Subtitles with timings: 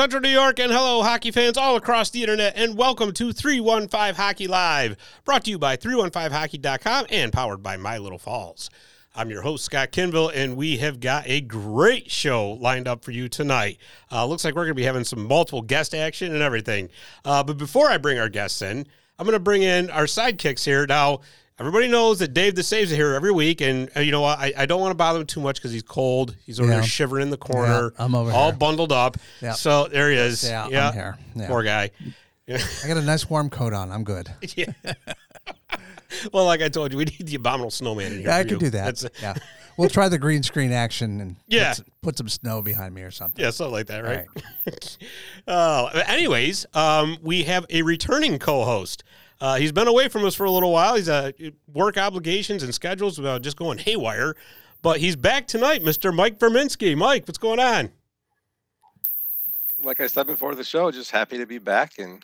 [0.00, 4.14] Central New York, and hello, hockey fans all across the internet, and welcome to 315
[4.14, 8.70] Hockey Live, brought to you by 315hockey.com and powered by My Little Falls.
[9.14, 13.10] I'm your host, Scott Kinville, and we have got a great show lined up for
[13.10, 13.76] you tonight.
[14.10, 16.88] Uh, looks like we're going to be having some multiple guest action and everything.
[17.22, 18.86] Uh, but before I bring our guests in,
[19.18, 20.86] I'm going to bring in our sidekicks here.
[20.86, 21.20] Now,
[21.60, 24.38] Everybody knows that Dave the Saves are here every week, and uh, you know what?
[24.38, 26.34] I, I don't want to bother him too much because he's cold.
[26.42, 26.76] He's over Yeah.
[26.76, 27.92] there shivering in the corner.
[27.98, 28.58] Yeah, I'm over all here.
[28.58, 29.18] bundled up.
[29.42, 29.52] Yeah.
[29.52, 30.42] So there he is.
[30.42, 31.18] Yeah, I'm here.
[31.36, 31.48] Yeah.
[31.48, 31.90] Poor guy.
[32.48, 33.92] I got a nice warm coat on.
[33.92, 34.28] I'm good.
[34.56, 34.72] yeah.
[36.32, 38.28] well, like I told you, we need the abominable snowman in here.
[38.28, 38.58] Yeah, I could you.
[38.58, 38.96] do that.
[38.96, 39.34] That's, yeah.
[39.76, 41.74] We'll try the green screen action and Yeah.
[41.74, 43.42] put, put some snow behind me or something.
[43.44, 44.26] Yeah, something like that, right?
[45.46, 49.04] Oh, anyways, um, we have a returning co-host.
[49.40, 50.96] Uh, he's been away from us for a little while.
[50.96, 51.32] He's uh,
[51.72, 54.36] work obligations and schedules uh, just going haywire,
[54.82, 56.14] but he's back tonight, Mr.
[56.14, 56.96] Mike Verminsky.
[56.96, 57.90] Mike, what's going on?
[59.82, 62.22] like I said before the show, just happy to be back and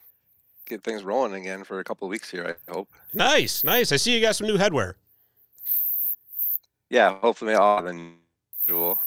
[0.66, 2.56] get things rolling again for a couple of weeks here.
[2.68, 2.88] I hope.
[3.14, 3.92] Nice, nice.
[3.92, 4.94] I see you got some new headwear.
[6.90, 8.16] Yeah, hopefully all than
[8.68, 8.98] usual.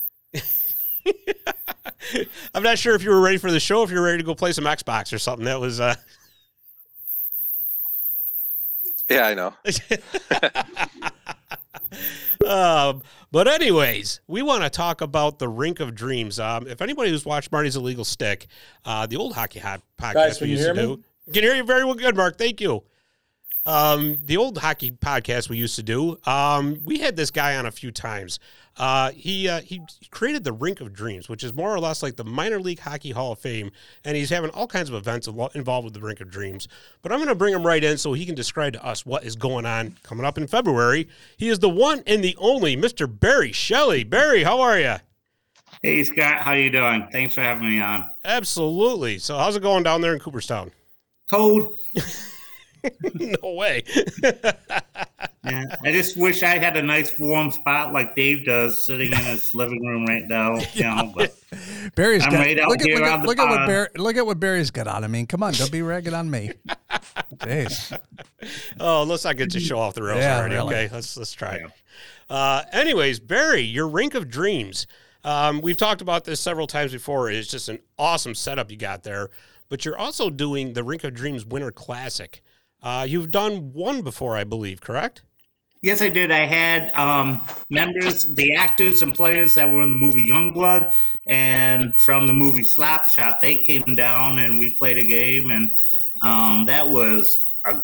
[2.54, 4.24] I'm not sure if you were ready for the show, if you were ready to
[4.24, 5.44] go play some Xbox or something.
[5.44, 5.94] That was uh,
[9.10, 9.52] Yeah, I know.
[12.48, 16.38] um, but anyways, we want to talk about the Rink of Dreams.
[16.38, 18.46] Um, if anybody who's watched Marty's Illegal Stick,
[18.84, 21.64] uh, the old hockey hot podcast Guys, we used to hear do, can hear you
[21.64, 21.94] very well.
[21.94, 22.38] Good, Mark.
[22.38, 22.84] Thank you.
[23.66, 26.18] Um, the old hockey podcast we used to do.
[26.24, 28.38] Um, we had this guy on a few times.
[28.78, 32.16] Uh, he uh, he created the Rink of Dreams, which is more or less like
[32.16, 33.70] the minor league hockey Hall of Fame,
[34.06, 36.68] and he's having all kinds of events invo- involved with the Rink of Dreams.
[37.02, 39.24] But I'm going to bring him right in so he can describe to us what
[39.24, 41.08] is going on coming up in February.
[41.36, 43.06] He is the one and the only Mr.
[43.06, 44.04] Barry Shelley.
[44.04, 44.96] Barry, how are you?
[45.82, 47.06] Hey Scott, how you doing?
[47.12, 48.08] Thanks for having me on.
[48.24, 49.18] Absolutely.
[49.18, 50.72] So how's it going down there in Cooperstown?
[51.28, 51.78] Cold.
[53.14, 53.82] no way.
[55.42, 59.18] Yeah, I just wish I had a nice warm spot like Dave does, sitting in
[59.18, 60.58] his living room right now.
[60.74, 61.34] You know, but
[61.94, 63.66] Barry's I'm got right out look, at, here look, at, look at what.
[63.66, 65.02] Barry, look at what Barry's got on.
[65.02, 66.52] I mean, come on, don't be ragging on me.
[67.36, 67.98] Jeez.
[68.78, 70.56] Oh, let's not get to show off the rails Yeah, already.
[70.56, 70.74] really.
[70.74, 71.54] Okay, let's let's try.
[71.54, 71.70] it.
[72.28, 74.86] Uh, anyways, Barry, your rink of dreams.
[75.24, 77.30] Um, we've talked about this several times before.
[77.30, 79.30] It's just an awesome setup you got there.
[79.70, 82.42] But you're also doing the Rink of Dreams Winter Classic.
[82.82, 85.22] Uh, you've done one before, I believe, correct?
[85.82, 86.30] yes, I did.
[86.30, 90.94] I had um, members, the actors and players that were in the movie Youngblood,
[91.26, 95.70] and from the movie Slapshot, they came down and we played a game, and
[96.22, 97.76] um, that was a,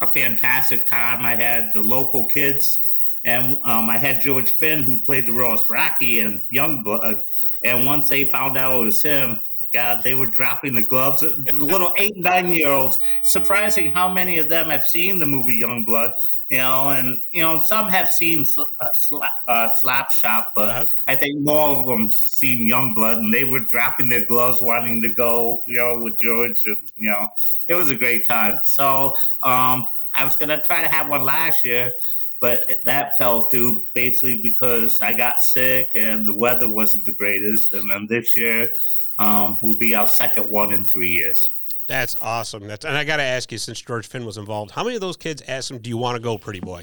[0.00, 1.24] a fantastic time.
[1.24, 2.78] I had the local kids,
[3.24, 7.22] and um, I had George Finn who played the Ross Rocky and Youngblood,
[7.62, 9.40] and once they found out it was him.
[9.74, 11.20] God, they were dropping the gloves.
[11.20, 12.96] The little eight, nine year olds.
[13.22, 16.14] Surprising how many of them have seen the movie Youngblood,
[16.48, 20.68] you know, and you know, some have seen sl- uh, sla- uh, Slap Shot, but
[20.70, 20.86] Uh-huh.
[21.08, 25.08] I think more of them seen Youngblood and they were dropping their gloves, wanting to
[25.10, 27.28] go, you know, with George, and you know,
[27.66, 28.60] it was a great time.
[28.66, 31.92] So, um, I was gonna try to have one last year,
[32.38, 37.72] but that fell through basically because I got sick and the weather wasn't the greatest.
[37.72, 38.70] And then this year,
[39.18, 41.50] um, will be our second one in three years.
[41.86, 42.66] That's awesome.
[42.66, 45.00] That's and I got to ask you, since George Finn was involved, how many of
[45.00, 46.82] those kids asked him, "Do you want to go, pretty boy?"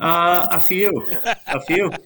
[0.00, 1.06] Uh, a few,
[1.46, 1.92] a few.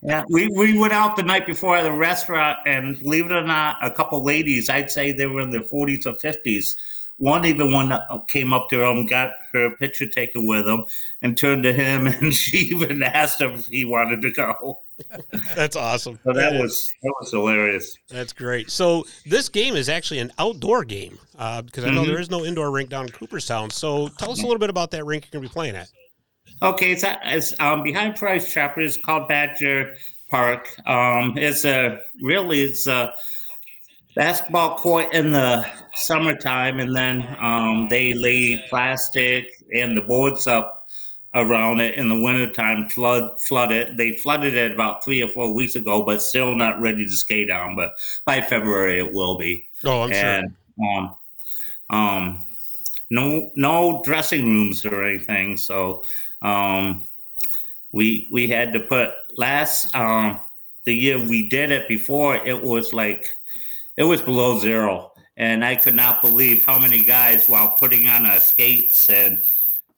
[0.00, 3.42] Yeah, we we went out the night before at the restaurant, and believe it or
[3.42, 6.76] not, a couple ladies, I'd say they were in their forties or fifties.
[7.18, 7.92] One even one
[8.28, 10.84] came up to him, got her picture taken with him,
[11.20, 14.80] and turned to him, and she even asked him if he wanted to go.
[15.54, 16.18] That's awesome.
[16.24, 17.96] So that was that was hilarious.
[18.08, 18.70] That's great.
[18.70, 22.06] So this game is actually an outdoor game uh, because I know Mhm.
[22.06, 23.70] there is no indoor rink down in Cooperstown.
[23.70, 25.88] So tell us a little bit about that rink you're going to be playing at.
[26.62, 28.80] Okay, it's, it's um, behind Price Chopper.
[28.80, 29.96] It's called Badger
[30.30, 30.68] Park.
[30.88, 33.12] Um, it's a really it's a
[34.18, 40.88] basketball court in the summertime, and then um, they lay plastic and the boards up
[41.36, 42.88] around it in the wintertime.
[42.88, 43.96] Flood flood it.
[43.96, 47.48] They flooded it about three or four weeks ago, but still not ready to skate
[47.48, 47.76] on.
[47.76, 47.92] But
[48.24, 50.88] by February, it will be Oh, I'm sure.
[50.90, 51.16] um,
[51.90, 52.46] um,
[53.10, 55.56] no no dressing rooms or anything.
[55.56, 56.02] So
[56.42, 57.06] um,
[57.92, 60.40] we we had to put last um,
[60.84, 63.36] the year we did it before it was like
[63.98, 68.26] it was below zero, and I could not believe how many guys while putting on
[68.26, 69.42] our skates and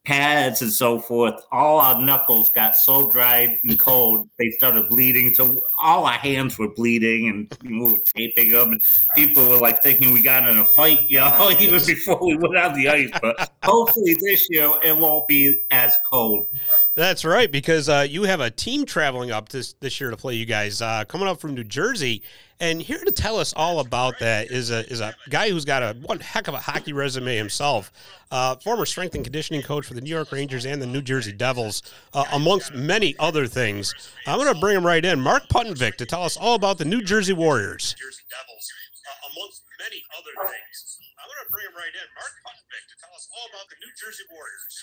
[0.03, 5.33] pads and so forth, all our knuckles got so dried and cold they started bleeding.
[5.33, 8.71] So all our hands were bleeding, and we were taping them.
[8.73, 8.83] And
[9.15, 12.57] people were like thinking we got in a fight, you know, even before we went
[12.57, 13.11] on the ice.
[13.21, 16.47] But hopefully this year it won't be as cold.
[16.95, 20.35] That's right, because uh, you have a team traveling up this this year to play
[20.35, 22.23] you guys, uh, coming up from New Jersey,
[22.61, 25.81] and here to tell us all about that is a is a guy who's got
[25.81, 27.91] a one heck of a hockey resume himself,
[28.29, 31.31] uh, former strength and conditioning coach for the New York Rangers and the New Jersey
[31.31, 31.81] Devils,
[32.13, 33.93] uh, amongst many other things.
[34.27, 36.85] I'm going to bring him right in, Mark Puttenvink, to tell us all about the
[36.85, 37.95] New Jersey Warriors.
[37.99, 38.71] Jersey Devils,
[39.09, 40.99] uh, amongst many other things.
[41.17, 43.75] I'm going to bring him right in, Mark Puttenvink, to tell us all about the
[43.81, 44.73] New Jersey Warriors.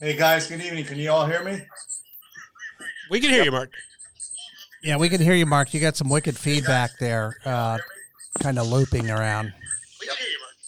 [0.00, 0.84] Hey guys, good evening.
[0.84, 1.60] Can you all hear me?
[3.10, 3.72] We can hear you, Mark.
[4.82, 5.74] Yeah, we can hear you, Mark.
[5.74, 7.78] You got some wicked feedback there, uh,
[8.40, 9.52] kind of looping around.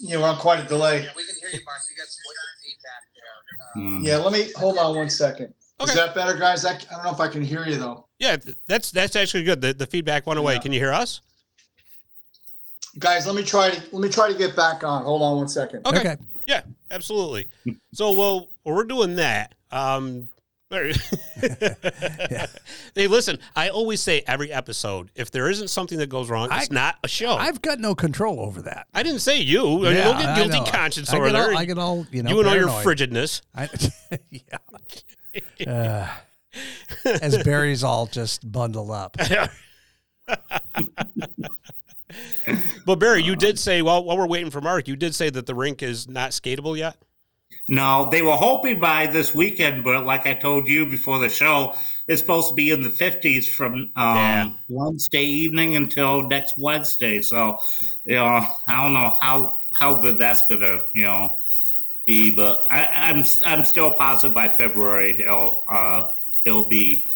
[0.01, 1.01] Yeah, we're on quite a delay.
[1.17, 1.81] we can hear you, Mark.
[1.91, 3.87] You got some wicked feedback there.
[3.87, 4.01] Uh.
[4.01, 5.55] Yeah, let me hold on one second.
[5.81, 5.91] Okay.
[5.91, 6.65] Is that better, guys?
[6.65, 8.05] I, I don't know if I can hear you though.
[8.19, 8.37] Yeah,
[8.67, 9.61] that's that's actually good.
[9.61, 10.55] The, the feedback went away.
[10.55, 10.61] Yeah.
[10.61, 11.21] Can you hear us?
[12.99, 15.05] Guys, let me try to let me try to get back on.
[15.05, 15.87] Hold on one second.
[15.87, 16.01] Okay.
[16.01, 16.17] Okay.
[16.47, 17.47] Yeah, absolutely.
[17.95, 19.55] So, well, we're doing that.
[19.71, 20.29] Um,
[20.71, 20.93] there-
[22.95, 26.71] Hey, listen, I always say every episode, if there isn't something that goes wrong, it's
[26.71, 27.33] not a show.
[27.35, 28.87] i I've got no control over that.
[28.95, 29.87] I did not say you.
[29.87, 31.57] I Yeah, don't get guilty conscience I over get all- there.
[31.57, 32.31] I get all you know.
[32.31, 33.43] you and all your frigidness.
[33.55, 33.69] I,
[34.31, 34.59] yeah.
[35.67, 36.09] Uh,
[37.05, 39.17] as Barry's all just bundled up.
[42.85, 45.47] But Barry, you did say while while we're waiting for Mark, you did say that
[45.47, 46.97] the rink is not skatable yet.
[47.69, 51.75] No, they were hoping by this weekend, but like I told you before the show,
[52.09, 54.51] it's supposed to be in the 50s from um, Yeah.
[54.69, 57.23] Wednesday evening until next Wednesday.
[57.23, 57.59] So,
[58.05, 61.39] you know, I don't know how how good that's gonna you know
[62.07, 66.11] be, but I, I'm I'm still positive by February it'll uh,
[66.45, 67.09] it'll be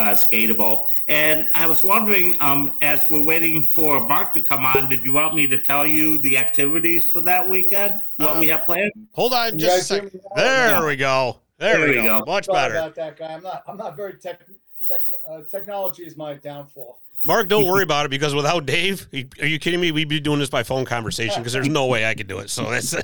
[0.00, 0.86] uh, skatable.
[1.06, 5.12] And I was wondering, um, as we're waiting for Mark to come on, did you
[5.12, 7.92] want me to tell you the activities for that weekend?
[8.16, 8.92] What Uh, we have planned?
[9.12, 10.20] Hold on Can you just a second.
[10.36, 10.86] There Yeah.
[10.86, 11.36] we go.
[11.58, 12.20] There, There we we go.
[12.20, 12.24] go.
[12.32, 12.74] Much Sorry better.
[12.76, 13.34] about that guy.
[13.34, 14.40] I'm not I'm not very tech,
[14.88, 16.98] tech uh, technology is my downfall.
[17.22, 19.06] Mark, don't worry about it because without Dave,
[19.42, 19.92] are you kidding me?
[19.92, 22.48] We'd be doing this by phone conversation because there's no way I could do it.
[22.48, 22.94] So that's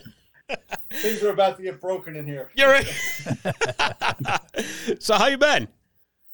[0.92, 2.50] Things are about to get broken in here.
[2.54, 2.86] you're right.
[5.00, 5.68] so how you been?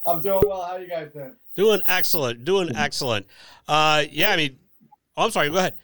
[0.04, 0.62] I'm doing well.
[0.62, 1.34] How you guys doing?
[1.56, 2.44] Doing excellent.
[2.44, 3.26] Doing excellent.
[3.68, 4.58] Uh, yeah, I mean,
[5.16, 5.50] oh, I'm sorry.
[5.50, 5.74] Go ahead.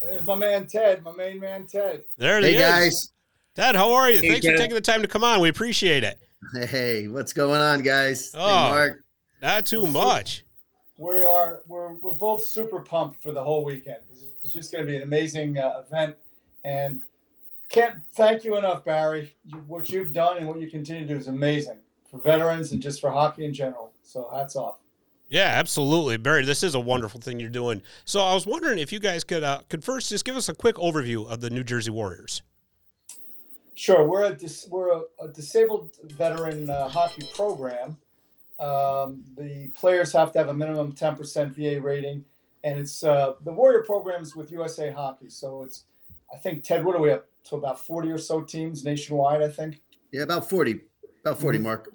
[0.00, 2.02] There's my man Ted, my main man Ted.
[2.18, 2.60] There it Hey is.
[2.60, 3.12] guys.
[3.54, 4.20] Ted, how are you?
[4.20, 5.40] Hey, Thanks for taking the time to come on.
[5.40, 6.18] We appreciate it.
[6.68, 8.30] Hey, what's going on, guys?
[8.34, 8.46] Oh.
[8.46, 9.04] Hey, Mark.
[9.40, 10.44] Not too much.
[10.98, 13.98] We are we're we're both super pumped for the whole weekend.
[14.42, 16.16] It's just going to be an amazing uh, event,
[16.64, 17.02] and
[17.68, 19.32] can't thank you enough, Barry.
[19.44, 21.78] You, what you've done and what you continue to do is amazing
[22.12, 23.90] for veterans and just for hockey in general.
[24.04, 24.76] So hats off.
[25.28, 26.44] Yeah, absolutely, Barry.
[26.44, 27.80] This is a wonderful thing you're doing.
[28.04, 30.54] So I was wondering if you guys could uh, could first just give us a
[30.54, 32.42] quick overview of the New Jersey Warriors.
[33.74, 37.96] Sure, we're a dis- we're a, a disabled veteran uh, hockey program.
[38.60, 42.26] Um, the players have to have a minimum ten percent VA rating,
[42.62, 45.30] and it's uh, the Warrior program is with USA Hockey.
[45.30, 45.84] So it's,
[46.32, 49.40] I think Ted, what are we up to about forty or so teams nationwide?
[49.40, 49.80] I think.
[50.12, 50.78] Yeah, about 40.
[51.24, 51.64] About 40, Mm-hmm.
[51.64, 51.94] Mark.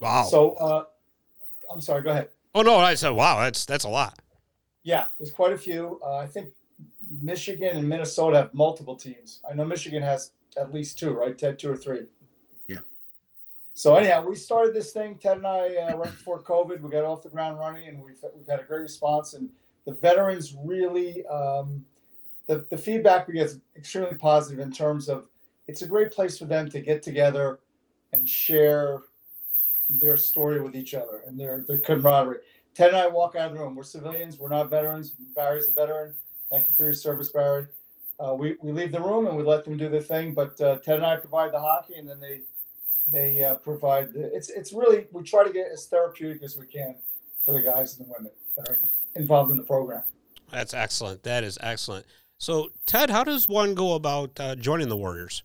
[0.00, 0.24] Wow.
[0.24, 0.84] So uh,
[1.70, 2.02] I'm sorry.
[2.02, 2.28] Go ahead.
[2.54, 3.40] oh no, I said wow.
[3.40, 4.18] That's that's a lot.
[4.82, 6.00] Yeah, there's quite a few.
[6.04, 6.50] Uh, I think
[7.20, 9.40] Michigan and Minnesota have multiple teams.
[9.48, 11.36] I know Michigan has at least two, right?
[11.36, 12.06] Ted, two or three.
[12.66, 12.78] Yeah.
[13.74, 15.16] So anyhow, we started this thing.
[15.16, 16.80] Ted and I uh, right before COVID.
[16.80, 19.34] We got off the ground running, and we've we've had a great response.
[19.34, 19.50] And
[19.86, 21.84] the veterans really, um,
[22.46, 25.28] the the feedback we get is extremely positive in terms of
[25.66, 27.58] it's a great place for them to get together
[28.12, 29.02] and share
[29.88, 32.38] their story with each other and their their camaraderie.
[32.74, 33.74] Ted and I walk out of the room.
[33.74, 34.38] We're civilians.
[34.38, 35.10] We're not veterans.
[35.34, 36.14] Barry's a veteran.
[36.50, 37.66] Thank you for your service, Barry.
[38.18, 40.34] Uh, we, we leave the room and we let them do their thing.
[40.34, 42.42] But uh, Ted and I provide the hockey, and then they
[43.10, 44.12] they uh, provide.
[44.12, 46.96] The, it's it's really we try to get as therapeutic as we can
[47.44, 48.80] for the guys and the women that are
[49.14, 50.02] involved in the program.
[50.50, 51.22] That's excellent.
[51.22, 52.06] That is excellent.
[52.38, 55.42] So Ted, how does one go about uh, joining the Warriors?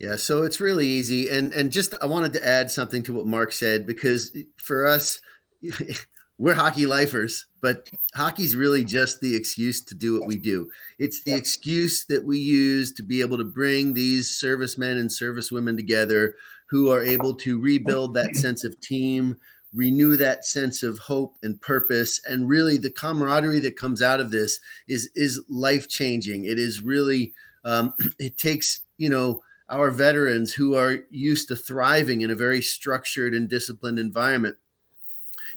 [0.00, 1.28] Yeah, so it's really easy.
[1.28, 5.20] And and just I wanted to add something to what Mark said because for us,
[6.38, 10.70] we're hockey lifers, but hockey's really just the excuse to do what we do.
[10.98, 15.76] It's the excuse that we use to be able to bring these servicemen and servicewomen
[15.76, 16.34] together
[16.70, 19.36] who are able to rebuild that sense of team,
[19.74, 24.30] renew that sense of hope and purpose and really the camaraderie that comes out of
[24.30, 27.32] this is is life changing it is really
[27.64, 29.40] um, it takes you know
[29.70, 34.56] our veterans who are used to thriving in a very structured and disciplined environment.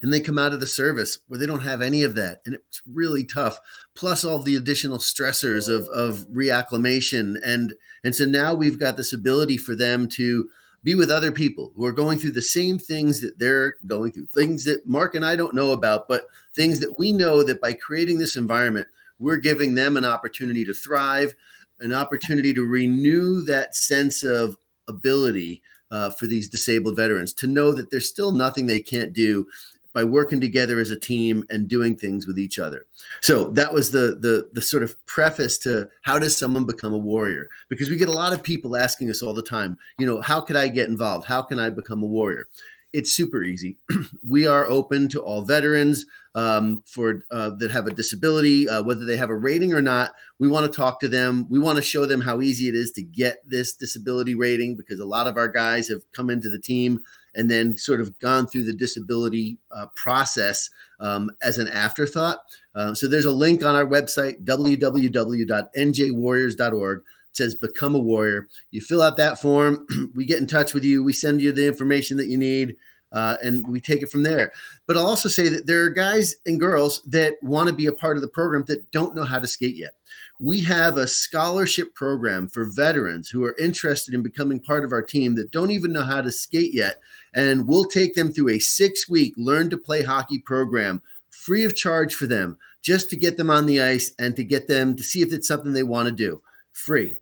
[0.01, 2.55] And they come out of the service where they don't have any of that and
[2.55, 3.59] it's really tough.
[3.95, 9.13] Plus all the additional stressors of of reacclimation and and so now we've got this
[9.13, 10.49] ability for them to
[10.83, 14.25] be with other people who are going through the same things that they're going through
[14.25, 17.73] things that mark and i don't know about but things that we know that by
[17.73, 18.87] creating this environment
[19.19, 21.33] we're giving them an opportunity to thrive
[21.79, 25.61] an opportunity to renew that sense of ability
[25.91, 29.45] uh, for these disabled veterans to know that there's still nothing they can't do
[29.93, 32.85] by working together as a team and doing things with each other.
[33.21, 36.97] So that was the the the sort of preface to how does someone become a
[36.97, 37.47] warrior?
[37.69, 40.41] Because we get a lot of people asking us all the time, you know, how
[40.41, 41.27] could I get involved?
[41.27, 42.47] How can I become a warrior?
[42.93, 43.77] It's super easy.
[44.27, 49.05] we are open to all veterans um, for uh, that have a disability, uh, whether
[49.05, 50.13] they have a rating or not.
[50.39, 51.47] We want to talk to them.
[51.49, 54.99] We want to show them how easy it is to get this disability rating because
[54.99, 57.01] a lot of our guys have come into the team
[57.35, 60.69] and then sort of gone through the disability uh, process
[60.99, 62.39] um, as an afterthought.
[62.75, 67.03] Uh, so there's a link on our website, www.njwarriors.org.
[67.33, 68.47] Says become a warrior.
[68.71, 69.87] You fill out that form.
[70.15, 71.03] we get in touch with you.
[71.03, 72.77] We send you the information that you need.
[73.11, 74.51] Uh, and we take it from there.
[74.87, 77.91] But I'll also say that there are guys and girls that want to be a
[77.91, 79.93] part of the program that don't know how to skate yet.
[80.39, 85.03] We have a scholarship program for veterans who are interested in becoming part of our
[85.03, 87.01] team that don't even know how to skate yet.
[87.35, 90.99] And we'll take them through a six week learn to play hockey program
[91.29, 94.67] free of charge for them just to get them on the ice and to get
[94.67, 96.41] them to see if it's something they want to do
[96.73, 97.15] free.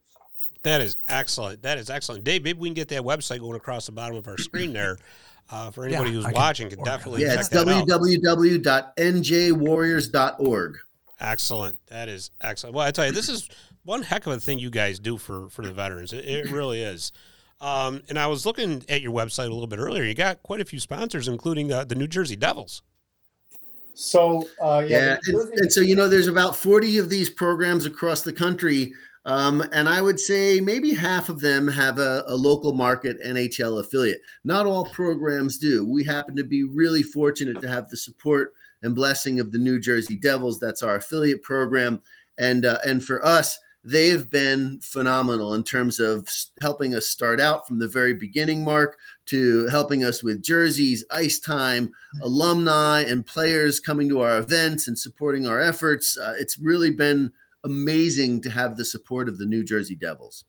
[0.63, 1.61] That is excellent.
[1.63, 2.23] That is excellent.
[2.23, 4.97] Dave, maybe we can get that website going across the bottom of our screen there.
[5.49, 7.67] Uh, for anybody Yeah, who's I can watching, can order definitely Yeah, check it's that
[7.67, 7.87] out.
[7.87, 10.77] www.njwarriors.org.
[11.19, 11.77] Excellent.
[11.87, 12.75] That is excellent.
[12.75, 13.49] Well, I tell you, this is
[13.83, 16.13] one heck of a thing you guys do for for the veterans.
[16.13, 17.11] It, it really is.
[17.59, 20.03] Um, and I was looking at your website a little bit earlier.
[20.03, 22.81] You got quite a few sponsors, including the, the New Jersey Devils.
[23.93, 27.85] So uh, yeah, Yeah, and, and so you know, there's about 40 of these programs
[27.85, 28.93] across the country,
[29.25, 33.79] um, and I would say maybe half of them have a, a local market NHL
[33.79, 34.21] affiliate.
[34.43, 35.85] Not all programs do.
[35.85, 39.79] We happen to be really fortunate to have the support and blessing of the New
[39.79, 40.59] Jersey Devils.
[40.59, 42.01] That's our affiliate program,
[42.39, 46.27] and uh, and for us, they've been phenomenal in terms of
[46.61, 48.97] helping us start out from the very beginning, Mark,
[49.27, 54.97] to helping us with jerseys, ice time, alumni and players coming to our events and
[54.97, 56.17] supporting our efforts.
[56.17, 57.31] Uh, it's really been
[57.63, 60.45] amazing to have the support of the New Jersey Devils.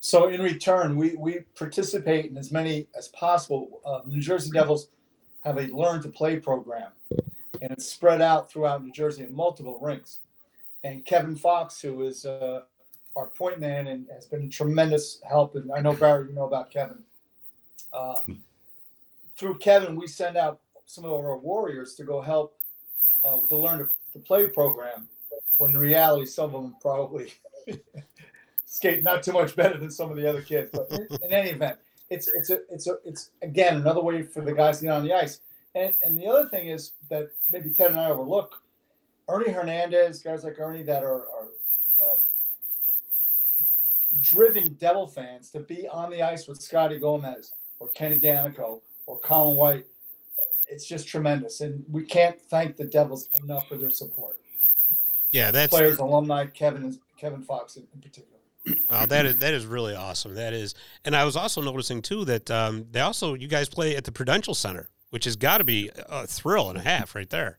[0.00, 3.80] So in return, we we participate in as many as possible.
[3.84, 4.88] Uh, New Jersey Devils
[5.44, 6.90] have a learn to play program,
[7.60, 10.20] and it's spread out throughout New Jersey in multiple rinks.
[10.84, 12.62] And Kevin Fox, who is uh,
[13.14, 16.72] our point man and has been tremendous help, and I know Barry, you know about
[16.72, 17.04] Kevin.
[17.92, 18.14] Uh,
[19.36, 22.58] through Kevin, we send out some of our warriors to go help
[23.24, 25.08] uh, with the learn to, to play program.
[25.62, 27.32] When in reality, some of them probably
[28.66, 30.70] skate not too much better than some of the other kids.
[30.72, 31.78] But in, in any event,
[32.10, 35.04] it's it's a it's a it's again another way for the guys to get on
[35.04, 35.38] the ice.
[35.76, 38.60] And and the other thing is that maybe Ted and I overlook
[39.28, 41.48] Ernie Hernandez, guys like Ernie that are are
[42.00, 42.16] uh,
[44.20, 49.20] driven Devil fans to be on the ice with Scotty Gomez or Kenny Daneyko or
[49.20, 49.86] Colin White.
[50.68, 54.40] It's just tremendous, and we can't thank the Devils enough for their support.
[55.32, 58.38] Yeah, that's Players, alumni, Kevin and Kevin Fox in, in particular.
[58.88, 60.34] Wow, that is that is really awesome.
[60.34, 60.74] That is,
[61.04, 64.12] and I was also noticing too that um, they also you guys play at the
[64.12, 67.58] Prudential Center, which has got to be a thrill and a half right there.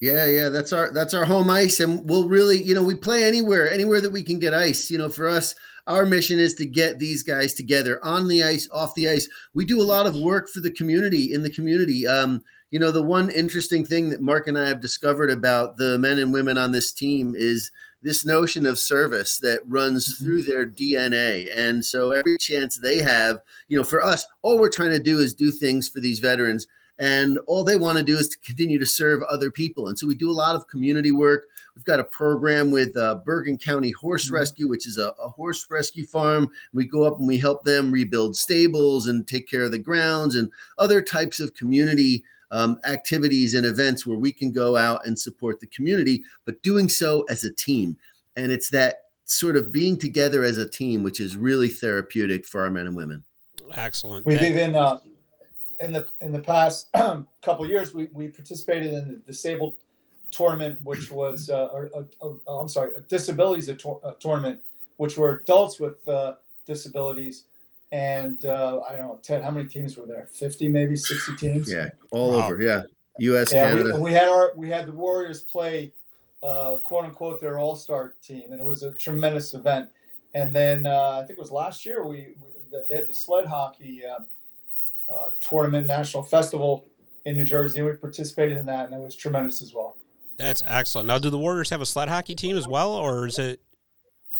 [0.00, 3.24] Yeah, yeah, that's our that's our home ice, and we'll really, you know, we play
[3.24, 4.90] anywhere, anywhere that we can get ice.
[4.90, 5.54] You know, for us,
[5.88, 9.28] our mission is to get these guys together on the ice, off the ice.
[9.54, 12.06] We do a lot of work for the community in the community.
[12.06, 15.98] Um, you know, the one interesting thing that Mark and I have discovered about the
[15.98, 17.70] men and women on this team is
[18.02, 21.48] this notion of service that runs through their DNA.
[21.56, 25.18] And so every chance they have, you know, for us, all we're trying to do
[25.18, 26.66] is do things for these veterans
[26.98, 29.88] and all they want to do is to continue to serve other people.
[29.88, 31.44] And so we do a lot of community work.
[31.76, 35.66] We've got a program with uh, Bergen County Horse Rescue, which is a, a horse
[35.70, 36.50] rescue farm.
[36.72, 40.34] We go up and we help them rebuild stables and take care of the grounds
[40.34, 45.18] and other types of community um, activities and events where we can go out and
[45.18, 47.96] support the community, but doing so as a team.
[48.36, 52.62] And it's that sort of being together as a team, which is really therapeutic for
[52.62, 53.22] our men and women.
[53.74, 54.24] Excellent.
[54.24, 54.98] We've That- even uh,
[55.80, 56.90] in the in the past
[57.42, 59.74] couple of years we, we participated in the disabled
[60.30, 64.60] tournament, which was uh, a, a, a, I'm sorry, a disabilities a tour, a tournament,
[64.96, 66.34] which were adults with uh,
[66.66, 67.44] disabilities
[67.90, 70.28] And uh, I don't know, Ted, how many teams were there?
[70.32, 71.72] 50, maybe 60 teams?
[71.72, 72.46] Yeah, all Wow.
[72.46, 72.60] over.
[72.60, 72.82] Yeah,
[73.18, 73.52] U.S.
[73.52, 74.00] Yeah, we, Canada.
[74.00, 75.92] we had our we had the Warriors play,
[76.42, 79.88] uh, quote unquote, their All Star team, and it was a tremendous event.
[80.34, 82.34] And then uh, I think it was last year we,
[82.70, 86.84] we they had the sled hockey uh, uh, tournament national festival
[87.24, 89.96] in New Jersey, and we participated in that, and it was tremendous as well.
[90.36, 91.06] That's excellent.
[91.06, 93.60] Now, do the Warriors have a sled hockey team as well, or is it?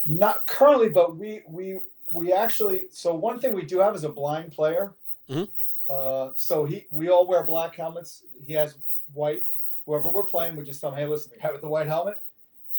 [0.05, 1.81] Not currently, but we we
[2.13, 2.87] we actually.
[2.91, 4.93] So one thing we do have is a blind player.
[5.29, 5.49] Mhm.
[5.89, 8.23] Uh, so he we all wear black helmets.
[8.47, 8.77] He has
[9.15, 9.45] white.
[9.87, 12.19] Whoever we're playing, we just tell him, "Hey, listen, the guy with the white helmet,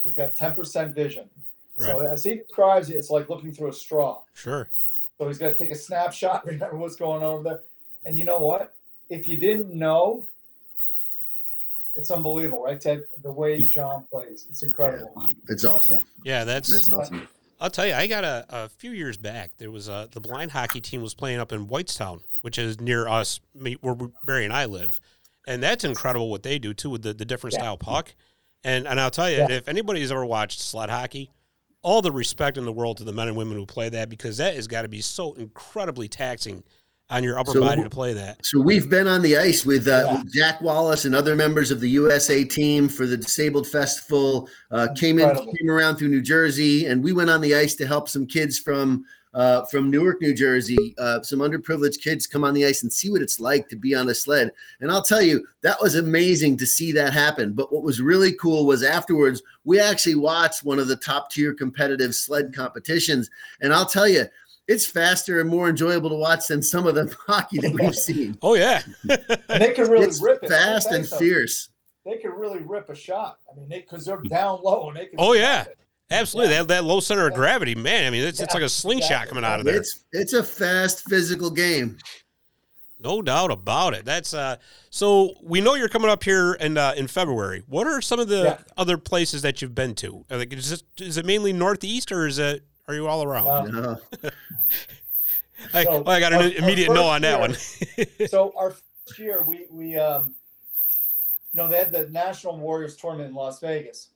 [0.04, 1.30] he's got ten percent vision."
[1.78, 4.22] So as he describes it, it's like looking through a straw.
[4.36, 4.68] Sure.
[5.18, 7.62] So he's got to take a snapshot, remember what's going on over there.
[8.06, 8.74] And you know what?
[9.10, 10.26] If you didn't know,
[11.96, 13.04] it's unbelievable, right, Ted?
[13.22, 15.26] The way John plays, it's incredible.
[15.48, 16.04] It's awesome.
[16.24, 16.70] Yeah, that's.
[16.70, 17.28] That's awesome.
[17.60, 19.52] I'll tell you, I got a, a few years back.
[19.58, 23.08] There was a the blind hockey team was playing up in Whitestown, which is near
[23.08, 23.40] us,
[23.82, 25.00] where Barry and I live,
[25.48, 27.62] and that's incredible what they do too with the, the different Yeah.
[27.62, 28.14] style puck.
[28.64, 29.52] And and I'll tell you, Yeah.
[29.52, 31.32] if anybody's ever watched sled hockey,
[31.82, 34.38] all the respect in the world to the men and women who play that because
[34.38, 36.64] that has got to be so incredibly taxing
[37.10, 38.46] on your upper So- body to play that.
[38.46, 40.18] So we've been on the ice with, uh, Yeah.
[40.20, 44.48] with Jack Wallace and other members of the USA team for the Disabled Festival.
[44.72, 47.88] Uh, came in, came around through New Jersey, and we went on the ice to
[47.88, 52.56] help some kids from uh, from Newark, New Jersey, uh, some underprivileged kids come on
[52.56, 54.52] the ice and see what it's like to be on a sled.
[54.82, 57.54] And I'll tell you, that was amazing to see that happen.
[57.54, 61.54] But what was really cool was afterwards, we actually watched one of the top tier
[61.54, 63.30] competitive sled competitions,
[63.62, 64.26] and I'll tell you.
[64.70, 68.38] It's faster and more enjoyable to watch than some of the hockey that we've seen
[68.42, 70.50] Oh yeah, And they can really it's rip it.
[70.50, 71.70] fast I'll tell you and fierce.
[72.06, 73.38] They can really rip a shot.
[73.52, 75.16] I mean, because they're down low and they can.
[75.20, 75.64] Oh, yeah.
[75.64, 75.78] it.
[76.12, 76.54] absolutely.
[76.54, 76.60] Yeah.
[76.60, 78.06] That that low center of gravity, man.
[78.06, 79.30] I mean, it's, it's like a slingshot exactly.
[79.30, 79.76] coming out of there.
[79.78, 81.98] It's it's a fast physical game.
[83.02, 84.06] No doubt about it.
[84.06, 84.58] That's uh
[84.90, 87.64] so we know you're coming up here in uh, in February.
[87.68, 88.58] What are some of the Yeah.
[88.78, 90.26] other places that you've been to?
[90.30, 93.48] Are Like is, it is it mainly northeast or is it are you all around?
[93.48, 93.98] Uh, No.
[95.74, 98.28] I, so well, I got an our immediate no on that year- one.
[98.28, 100.34] so our first year, we we um,
[101.54, 104.08] you know, they had the National Warriors tournament in Las Vegas,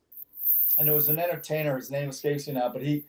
[0.78, 1.76] and there was an entertainer.
[1.76, 3.04] His name escapes me now, but he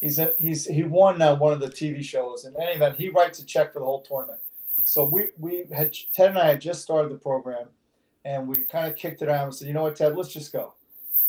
[0.00, 2.44] he's a, he's he won uh, one of the TV shows.
[2.44, 4.40] In any event, he writes a check for the whole tournament.
[4.84, 7.68] So we we had Ted and I had just started the program,
[8.24, 10.52] and we kind of kicked it out and said, you know what, Ted, let's just
[10.52, 10.74] go.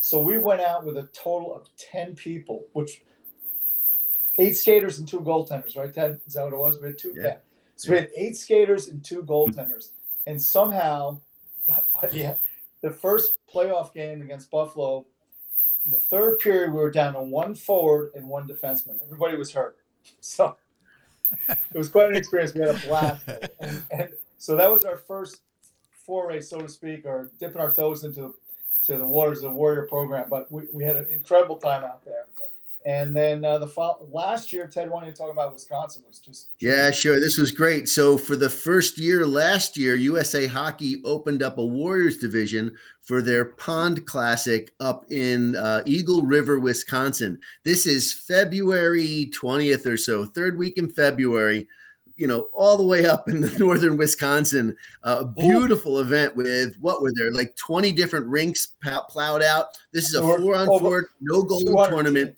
[0.00, 3.02] So we went out with a total of ten people, which
[4.38, 6.20] eight skaters and two goaltenders, right, Ted?
[6.26, 6.78] Is that what it was?
[6.80, 7.12] We had two.
[7.16, 7.22] Yeah.
[7.22, 7.36] Yeah.
[7.76, 9.90] So we had eight skaters and two goaltenders,
[10.26, 11.20] and somehow,
[11.66, 12.34] but yeah,
[12.80, 15.06] the first playoff game against Buffalo,
[15.86, 18.98] the third period we were down to one forward and one defenseman.
[19.04, 19.76] Everybody was hurt,
[20.20, 20.56] so
[21.48, 22.54] it was quite an experience.
[22.54, 23.28] We had a blast,
[23.60, 25.42] and, and so that was our first
[26.04, 28.34] foray, so to speak, or dipping our toes into
[28.86, 30.26] to the waters of the Warrior program.
[30.28, 32.24] But we, we had an incredible time out there.
[32.88, 36.48] And then uh, the fo- last year, Ted wanted to talk about Wisconsin was just
[36.58, 37.20] Yeah, sure.
[37.20, 37.86] This was great.
[37.86, 43.20] So for the first year last year, USA Hockey opened up a Warriors division for
[43.20, 47.38] their Pond Classic up in uh, Eagle River, Wisconsin.
[47.62, 51.68] This is February 20th or so, third week in February.
[52.16, 54.74] You know, all the way up in the northern Wisconsin.
[55.04, 58.68] Uh, a beautiful event with what were there like 20 different rinks
[59.10, 59.76] plowed out.
[59.92, 62.36] This is a four on four, no goal 200 tournament.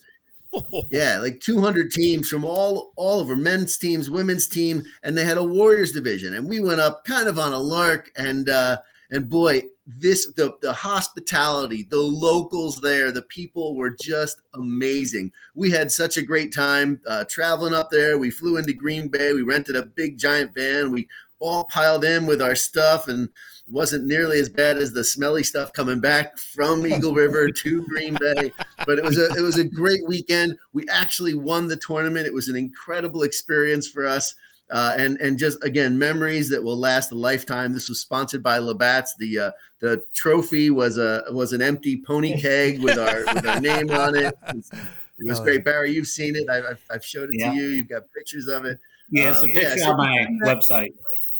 [0.90, 5.38] Yeah, like 200 teams from all all over men's teams, women's team, and they had
[5.38, 6.34] a Warriors division.
[6.34, 8.78] And we went up kind of on a lark, and uh,
[9.10, 15.32] and boy, this the the hospitality, the locals there, the people were just amazing.
[15.54, 18.18] We had such a great time uh, traveling up there.
[18.18, 19.32] We flew into Green Bay.
[19.32, 20.90] We rented a big giant van.
[20.90, 21.08] We
[21.38, 23.28] all piled in with our stuff and
[23.70, 28.14] wasn't nearly as bad as the smelly stuff coming back from Eagle River to Green
[28.20, 28.52] Bay
[28.86, 30.56] but it was a it was a great weekend.
[30.72, 32.26] We actually won the tournament.
[32.26, 34.34] It was an incredible experience for us,
[34.70, 37.72] uh, and and just again memories that will last a lifetime.
[37.74, 39.14] This was sponsored by Labatt's.
[39.18, 43.60] The uh, the trophy was a was an empty pony keg with our with our
[43.60, 44.34] name on it.
[44.48, 45.92] It was, it was Oh, great, Barry.
[45.92, 46.48] You've seen it.
[46.48, 47.50] I, I've, I've showed it Yeah.
[47.50, 47.68] to you.
[47.68, 48.78] You've got pictures of it.
[49.10, 50.94] Yeah, it's a Um, yeah, picture so- on my website.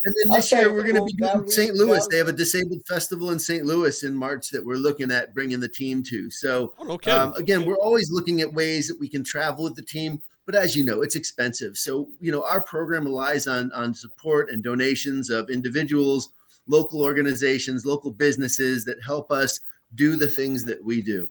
[0.04, 1.74] And then this year we're going to be that doing St.
[1.74, 1.90] Louis.
[1.90, 3.64] was- They have a disabled festival in St.
[3.66, 6.30] Louis in March that we're looking at bringing the team to.
[6.30, 7.18] So Oh, no kidding.
[7.20, 10.54] um, again, we're always looking at ways that we can travel with the team, but
[10.54, 11.76] as you know, it's expensive.
[11.76, 16.30] So you know, our program relies on on support and donations of individuals,
[16.66, 19.60] local organizations, local businesses that help us
[19.96, 21.28] do the things that we do.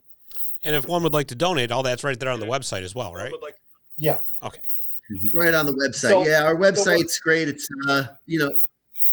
[0.63, 2.93] and if one would like to donate, all that's right there on the website as
[2.93, 3.31] well, right?
[3.97, 4.17] yeah.
[4.43, 4.59] Okay.
[5.33, 6.09] Right on the website.
[6.09, 7.47] So- yeah, our so what- website's great.
[7.47, 8.51] It's uh, you know,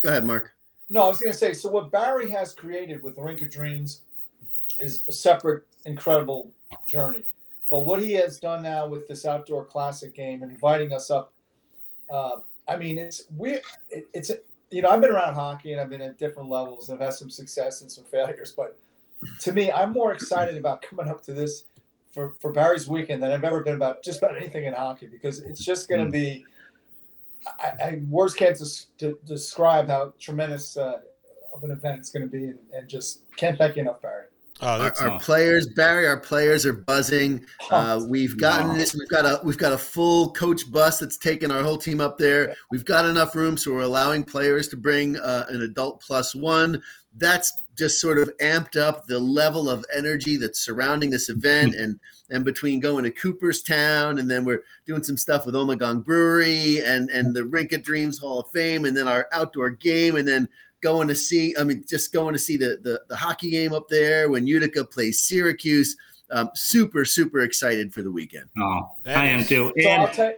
[0.02, 0.52] go ahead, Mark.
[0.88, 1.52] No, I was going to say.
[1.52, 4.02] So what Barry has created with the Rink of Dreams
[4.78, 6.50] is a separate, incredible
[6.86, 7.24] journey.
[7.70, 11.32] But what he has done now with this outdoor classic game and inviting us up,
[12.08, 12.36] uh,
[12.68, 13.54] I mean, it's we,
[13.90, 14.30] it, it's
[14.70, 17.14] you know, I've been around hockey and I've been at different levels and I've had
[17.14, 18.52] some success and some failures.
[18.56, 18.78] But
[19.40, 21.64] to me, I'm more excited about coming up to this
[22.16, 25.40] for for Barry's weekend than I've ever been about just about anything in hockey because
[25.40, 26.44] it's just going to be.
[27.60, 31.00] I, I words can't des- to describe how tremendous uh,
[31.54, 34.24] of an event it's going to be, and, and just can't thank you enough, Barry.
[34.62, 37.44] Oh, Our, that's our players, Barry, our players are buzzing.
[37.70, 38.74] Uh, we've gotten Wow.
[38.76, 38.94] this.
[38.94, 42.16] We've got a we've got a full coach bus that's taken our whole team up
[42.16, 42.56] there.
[42.70, 46.82] We've got enough room, so we're allowing players to bring uh, an adult plus one.
[47.18, 52.00] That's just sort of amped up the level of energy that's surrounding this event, and
[52.30, 57.10] and between going to Cooperstown, and then we're doing some stuff with Ommegang Brewery and
[57.10, 60.48] and the Rink of Dreams Hall of Fame, and then our outdoor game, and then
[60.80, 61.54] going to see.
[61.58, 64.84] I mean, just going to see the the, the hockey game up there when Utica
[64.84, 65.96] plays Syracuse.
[66.30, 68.48] Um, super super excited for the weekend.
[68.58, 69.72] Oh, That I am too.
[69.78, 70.34] So I'll And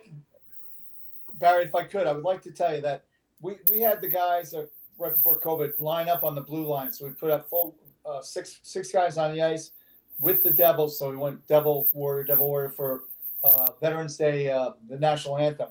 [1.39, 3.05] Barry, if I could, I would like to tell you that
[3.41, 4.67] we, we had the guys uh,
[4.99, 6.93] right before COVID line up on the blue line.
[6.93, 9.73] So we put up full uh, six six guys on the ice
[10.19, 10.99] with the Devils.
[10.99, 13.05] So we went Devil Warrior, Devil Warrior for
[13.45, 15.69] uh, Veterans Day, uh, the national anthem.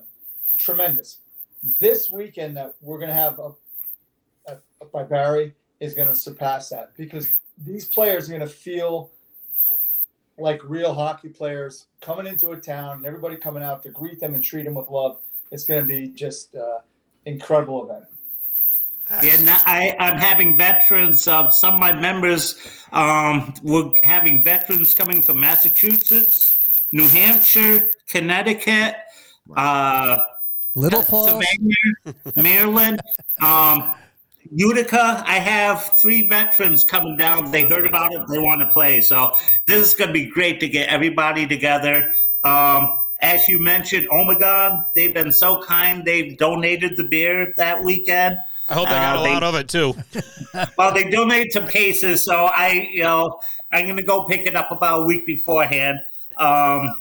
[0.56, 1.18] Tremendous.
[1.80, 3.58] This weekend that we're going to have up,
[4.48, 7.28] up, up by Barry is going to surpass that because
[7.66, 9.10] these players are going to feel
[10.38, 14.34] like real hockey players coming into a town and everybody coming out to greet them
[14.34, 15.18] and treat them with love.
[15.50, 16.78] It's going to be just uh,
[17.26, 18.04] incredible event.
[19.10, 21.26] And I, I'm having veterans.
[21.26, 22.56] Uh, some of my members
[22.92, 26.58] um, were having veterans coming from Massachusetts,
[26.92, 28.96] New Hampshire, Connecticut,
[29.56, 30.22] uh,
[30.74, 31.30] Little Falls.
[31.30, 31.74] Pennsylvania,
[32.36, 33.00] Maryland,
[33.42, 33.94] um,
[34.52, 35.22] Utica.
[35.26, 37.50] I have three veterans coming down.
[37.50, 38.26] They heard about it.
[38.28, 39.00] They want to play.
[39.00, 39.32] So
[39.66, 42.12] this is going to be great to get everybody together.
[42.44, 46.04] Um, as you mentioned, Ommegang, they've been so kind.
[46.04, 48.38] They've donated the beer that weekend.
[48.70, 49.94] I hope I got Uh, a they- lot of it too.
[50.78, 53.40] Well, they donated some cases, so I, you know,
[53.72, 56.00] I'm gonna go pick it up about a week beforehand.
[56.36, 56.94] Um,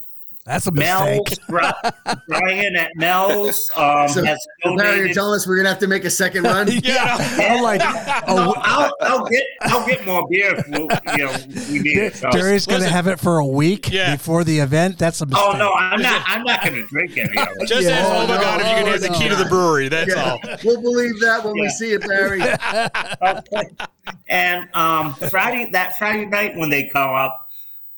[0.47, 1.37] That's a mistake.
[1.49, 5.79] Mel's, Brian at Mel's um, So- has So Barry, you're telling us we're gonna have
[5.79, 6.67] to make a second run.
[6.83, 7.17] Yeah.
[7.19, 7.81] I'm like,
[8.27, 10.79] No, I'll, I'll get I'll get more beer if we,
[11.17, 11.35] you know
[11.71, 12.15] we need it.
[12.15, 12.29] So.
[12.31, 12.93] Jerry's going to listen.
[12.93, 14.15] have it for a week Yeah.
[14.15, 14.97] before the event.
[14.97, 15.43] That's a mistake.
[15.45, 16.23] Oh no, I'm not.
[16.27, 17.67] I'm not going to drink any of it.
[17.67, 17.97] Just Yeah.
[17.97, 19.17] ask, oh my Oh, God, if you can no, have the no.
[19.19, 19.89] key to the brewery.
[19.89, 20.31] That's Yeah.
[20.31, 20.39] all.
[20.63, 22.41] We'll believe that when we see it, Barry.
[23.21, 23.69] Okay.
[24.29, 27.46] And um, Friday, that Friday night when they come up,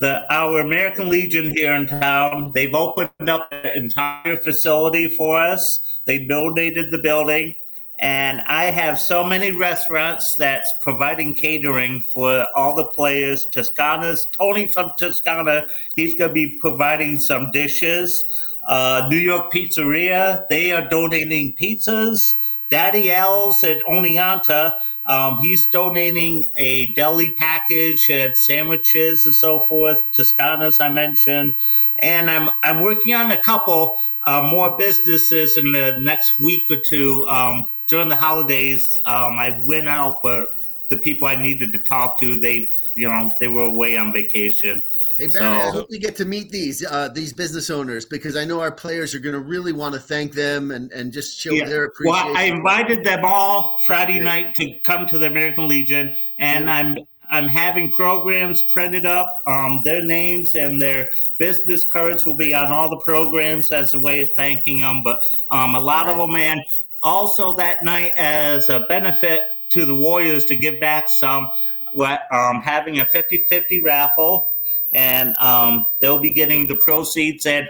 [0.00, 5.80] the our American Legion here in town, they've opened up an entire facility for us.
[6.06, 7.54] They donated the building,
[7.98, 13.46] and I have so many restaurants that's providing catering for all the players.
[13.52, 18.24] Toscana's Tony from Toscana, he's going to be providing some dishes.
[18.62, 22.56] Uh, New York Pizzeria, they are donating pizzas.
[22.70, 24.76] Daddy L's at Oneonta,
[25.10, 30.08] um, he's donating a deli package and sandwiches and so forth.
[30.12, 31.56] Toscana's, I mentioned,
[31.96, 36.76] and I'm I'm working on a couple uh, more businesses in the next week or
[36.76, 37.26] two.
[37.28, 40.50] Um, during the holidays, um, I went out, but
[40.90, 44.80] the people I needed to talk to, they you know they were away on vacation.
[45.20, 48.46] Hey Barry, I hope we get to meet these uh, these business owners because I
[48.46, 51.52] know our players are going to really want to thank them and, and just show
[51.52, 51.68] Yeah.
[51.68, 52.28] their appreciation.
[52.28, 52.36] Well.
[52.38, 56.96] I invited them all Friday night to come to the American Legion, and I'm
[57.30, 59.42] I'm having programs printed up.
[59.46, 64.00] Um, their names and their business cards will be on all the programs as a
[64.00, 65.02] way of thanking them.
[65.04, 66.62] But um, a lot of them, and
[67.02, 71.50] also that night as a benefit to the Warriors to give back some,
[71.92, 74.49] what um, having a 50-50 raffle,
[74.92, 77.68] and um, they'll be getting the proceeds and.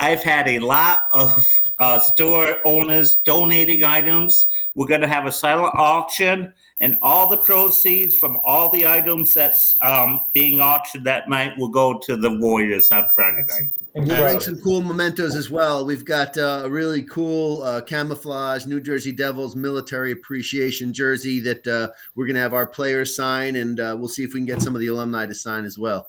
[0.00, 1.44] I've had a lot of
[1.80, 4.46] uh, store owners donating items.
[4.76, 9.34] We're going to have a silent auction, and all the proceeds from all the items
[9.34, 13.70] that's um, being auctioned that night will go to the Warriors on Friday night.
[13.94, 15.84] We'll bring some cool mementos as well.
[15.84, 21.66] We've got uh, a really cool uh, camouflage New Jersey Devils military appreciation jersey that
[21.66, 24.46] uh, we're going to have our players sign, and uh, we'll see if we can
[24.46, 26.08] get some of the alumni to sign as well.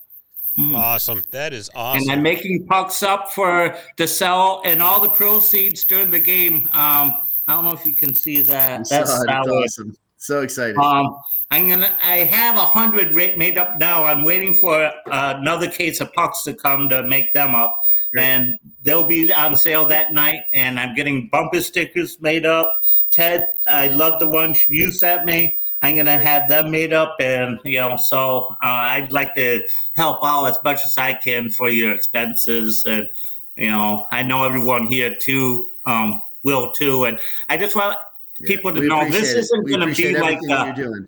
[0.59, 0.75] Mm.
[0.75, 1.21] Awesome.
[1.31, 2.01] That is awesome.
[2.01, 6.67] And I'm making pucks up for the sell, and all the proceeds during the game.
[6.73, 7.13] Um,
[7.47, 8.89] I don't know if you can see that.
[8.89, 9.29] That's saw it.
[9.29, 9.63] It's solid.
[9.63, 9.97] awesome.
[10.17, 10.77] So excited.
[10.77, 11.17] Um,
[11.49, 11.95] I'm gonna.
[12.03, 14.03] I have a hundred ra- made up now.
[14.03, 14.91] I'm waiting for uh,
[15.37, 17.79] another case of pucks to come to make them up,
[18.17, 20.41] and they'll be on sale that night.
[20.51, 22.81] And I'm getting bumper stickers made up.
[23.11, 25.57] Ted, I love the ones you sent me.
[25.81, 29.65] I'm gonna have them made up, and you know, so uh, I'd like to
[29.95, 33.07] help out as much as I can for your expenses, and
[33.55, 37.97] you know, I know everyone here too um, will too, and I just want
[38.43, 39.39] people to know this appreciate it.
[39.39, 41.05] isn't gonna be like a,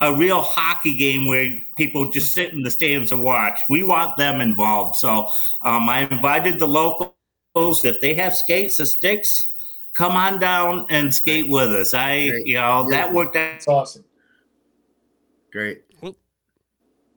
[0.00, 3.58] a real hockey game where people just sit in the stands and watch.
[3.68, 4.96] We want them involved.
[4.96, 5.28] So
[5.62, 7.14] um, I invited the locals.
[7.84, 9.50] If they have skates or sticks,
[9.94, 11.92] come on down and skate with us.
[11.94, 12.46] I, Great.
[12.46, 13.54] you know, that worked out.
[13.56, 14.04] It's awesome.
[15.52, 15.82] Great.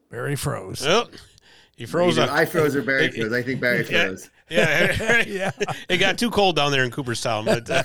[0.09, 0.85] Barry froze.
[0.85, 1.07] Oh,
[1.75, 2.37] he froze Either up.
[2.37, 3.33] I froze or Barry froze.
[3.33, 4.29] I think Barry froze.
[4.49, 5.51] Yeah, yeah.
[5.89, 7.45] it got too cold down there in Cooperstown.
[7.45, 7.83] But uh,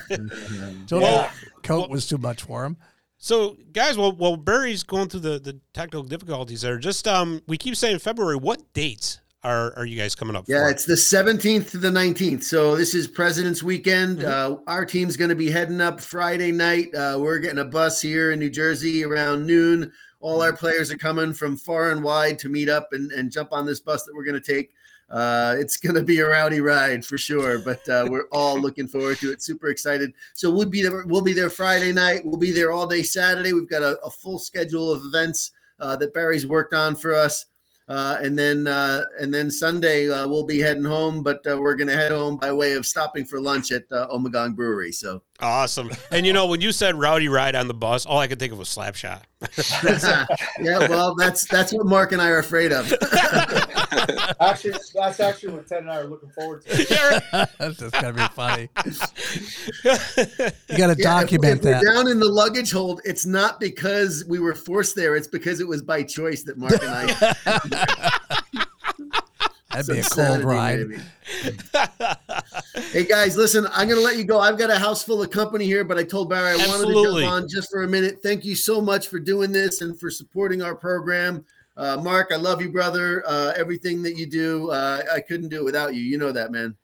[0.86, 2.76] So Well- the coat was too much for him.
[3.16, 7.56] so, guys, while while Barry's going through the, the technical difficulties there, just um, we
[7.56, 8.36] keep saying February.
[8.36, 10.44] What dates are are you guys coming up?
[10.48, 10.70] Yeah, for?
[10.70, 12.42] it's the 17th to the 19th.
[12.42, 14.18] So this is President's Weekend.
[14.18, 14.52] Mm-hmm.
[14.54, 16.94] Uh, our team's going to be heading up Friday night.
[16.94, 19.92] Uh, we're getting a bus here in New Jersey around noon.
[20.20, 23.52] All our players are coming from far and wide to meet up and, and jump
[23.52, 24.72] on this bus that we're going to take.
[25.10, 28.86] Uh, it's going to be a rowdy ride for sure, but uh, we're all looking
[28.86, 29.42] forward to it.
[29.42, 30.12] Super excited.
[30.34, 31.04] So we'll be there.
[31.06, 32.24] We'll be there Friday night.
[32.24, 33.52] We'll be there all day Saturday.
[33.52, 37.46] We've got a, a full schedule of events uh, that Barry's worked on for us.
[37.88, 41.94] Uh, and then uh, and then Sunday uh, we'll be heading home, but we're gonna
[41.94, 44.92] head home by way of stopping for lunch at uh, Ommegang Brewery.
[44.92, 45.90] So awesome.
[46.10, 48.52] And you know, when you said rowdy ride on the bus, all I could think
[48.52, 49.22] of was Slapshot.
[49.40, 50.26] Uh,
[50.60, 52.92] yeah, well that's that's what Mark and I are afraid of.
[54.40, 56.86] Actually, that's actually what Ted and I are looking forward to.
[57.32, 58.68] Yeah, That's just gonna be funny.
[60.70, 61.84] You got to Yeah, document if, we're that.
[61.84, 65.68] down in the luggage hold, it's not because we were forced there; it's because it
[65.68, 68.64] was by choice that Mark and I.
[69.86, 70.86] That'd be a cold ride.
[72.92, 74.40] Hey guys, listen, I'm going to let you go.
[74.40, 76.92] I've got a house full of company here, but I told Barry I wanted to
[76.94, 78.20] jump on just for a minute.
[78.22, 81.44] Thank you so much for doing this and for supporting our program.
[81.76, 83.22] Uh, Mark, I love you, brother.
[83.26, 86.00] Uh, everything that you do, uh, I couldn't do it without you.
[86.00, 86.74] You know that, man.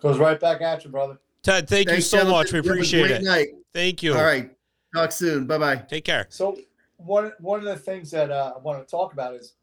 [0.00, 1.18] Goes right back at you, brother.
[1.42, 2.38] Ted, thank you so gentlemen.
[2.38, 2.52] much.
[2.52, 3.24] We You have a appreciate great it.
[3.24, 3.48] Night.
[3.74, 4.14] Thank you.
[4.14, 4.50] All right.
[4.94, 5.46] Talk soon.
[5.46, 5.76] Bye bye.
[5.76, 6.26] Take care.
[6.30, 6.56] So
[6.98, 9.54] one one of the things that uh, I want to talk about is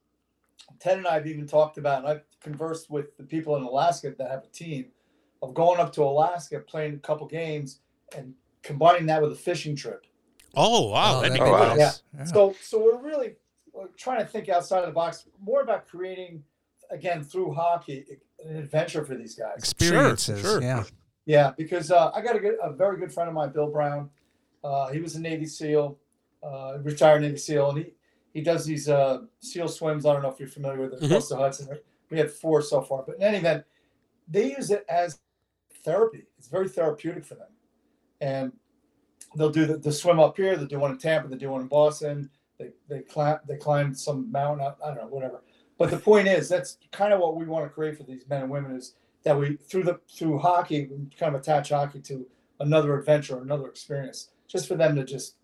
[0.80, 4.13] Ted and I have even talked about, and I've conversed with the people in Alaska
[4.17, 4.86] that have a team
[5.41, 7.80] of going up to Alaska, playing a couple games,
[8.15, 10.06] and combining that with a fishing trip.
[10.56, 11.67] Oh wow, Oh, that'd be that'd cool.
[11.67, 11.77] nice.
[11.77, 11.91] Yeah.
[12.19, 12.23] Yeah.
[12.25, 13.36] So so we're really
[13.73, 16.43] we're trying to think outside of the box, more about creating
[16.89, 18.06] again through hockey
[18.43, 19.58] an adventure for these guys.
[19.58, 20.41] Experiences.
[20.41, 20.62] sure.
[20.62, 20.84] Yeah.
[21.25, 24.10] Yeah, because uh, I got a, good, a very good friend of mine, Bill Brown.
[24.63, 25.97] Uh, he was a Navy SEAL,
[26.41, 27.86] uh, retired Navy SEAL, and he
[28.38, 30.06] he does these uh, SEAL swims.
[30.06, 31.06] I don't know if you're familiar with it, Mhm.
[31.08, 31.80] across the Hudson.
[32.12, 33.65] We had four so far, but in any event,
[34.28, 35.19] they use it as
[35.84, 36.28] therapy.
[36.38, 37.52] It's very therapeutic for them,
[38.21, 38.52] and
[39.36, 40.56] they'll do the, the swim up here.
[40.56, 41.30] They do one in Tampa.
[41.30, 42.30] They do one in Boston.
[42.60, 44.67] They they climb they climb some mountain.
[44.67, 45.41] I, I don't know, whatever.
[45.80, 48.43] But the point is, that's kind of what we want to create for these men
[48.43, 52.28] and women is that we through the through hockey we kind of attach hockey to
[52.60, 55.38] another adventure, another experience, just for them to just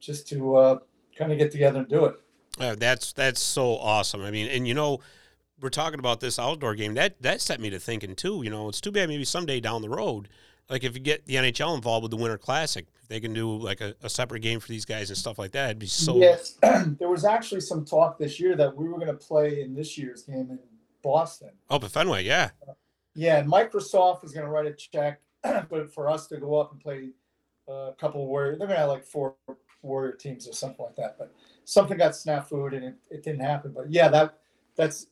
[0.00, 0.78] just to uh,
[1.16, 2.16] kind of get together and do it.
[2.58, 4.22] Uh, that's that's so awesome.
[4.22, 5.00] I mean, and you know,
[5.60, 6.94] we're talking about this outdoor game.
[6.94, 8.42] That that set me to thinking too.
[8.42, 10.28] You know, it's too bad maybe someday down the road,
[10.70, 13.56] like if you get the NHL involved with the Winter Classic, if they can do
[13.56, 15.66] like a, a separate game for these guys and stuff like that.
[15.66, 16.16] It'd be so.
[16.16, 19.74] Yes, there was actually some talk this year that we were going to play in
[19.74, 20.58] this year's game in
[21.02, 21.50] Boston.
[21.68, 22.50] Oh, but Fenway, yeah.
[23.14, 26.72] Yeah, and Microsoft is going to write a check, but for us to go up
[26.72, 27.10] and play
[27.68, 29.34] uh, a couple of warrior, they're going to have like four
[29.84, 31.16] warrior teams or something like that.
[31.18, 31.32] But
[31.64, 33.72] something got snafu'd and it, it didn't happen.
[33.72, 34.38] But yeah, that
[34.76, 35.06] that's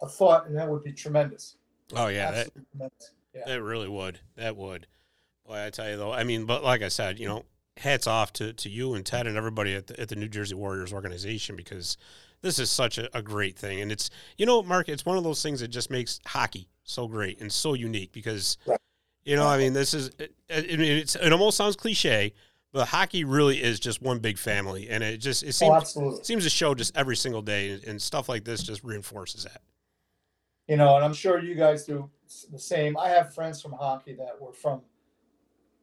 [0.00, 1.56] a thought, and that would be tremendous.
[1.94, 3.10] Oh yeah, that tremendous.
[3.34, 3.42] Yeah.
[3.46, 4.20] that really would.
[4.36, 4.86] That would.
[5.46, 6.12] Boy, I tell you though.
[6.12, 7.44] I mean, but like I said, you know,
[7.78, 10.54] hats off to, to you and Ted and everybody at the, at the New Jersey
[10.54, 11.96] Warriors organization because
[12.42, 13.80] this is such a, a great thing.
[13.80, 17.06] And it's, you know, Mark, it's one of those things that just makes hockey so
[17.08, 18.58] great and so unique because,
[19.24, 22.34] you know, I mean, this is, it, it, it's, it almost sounds cliche,
[22.72, 24.88] but hockey really is just one big family.
[24.88, 28.02] And it just, it Oh, seems, seems to show just every single day and, and
[28.02, 29.62] stuff like this just reinforces that.
[30.68, 32.08] You know, and I'm sure you guys do
[32.50, 32.96] the same.
[32.96, 34.82] I have friends from hockey that were from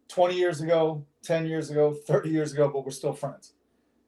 [0.07, 3.53] 20 years ago, 10 years ago, 30 years ago, but we're still friends.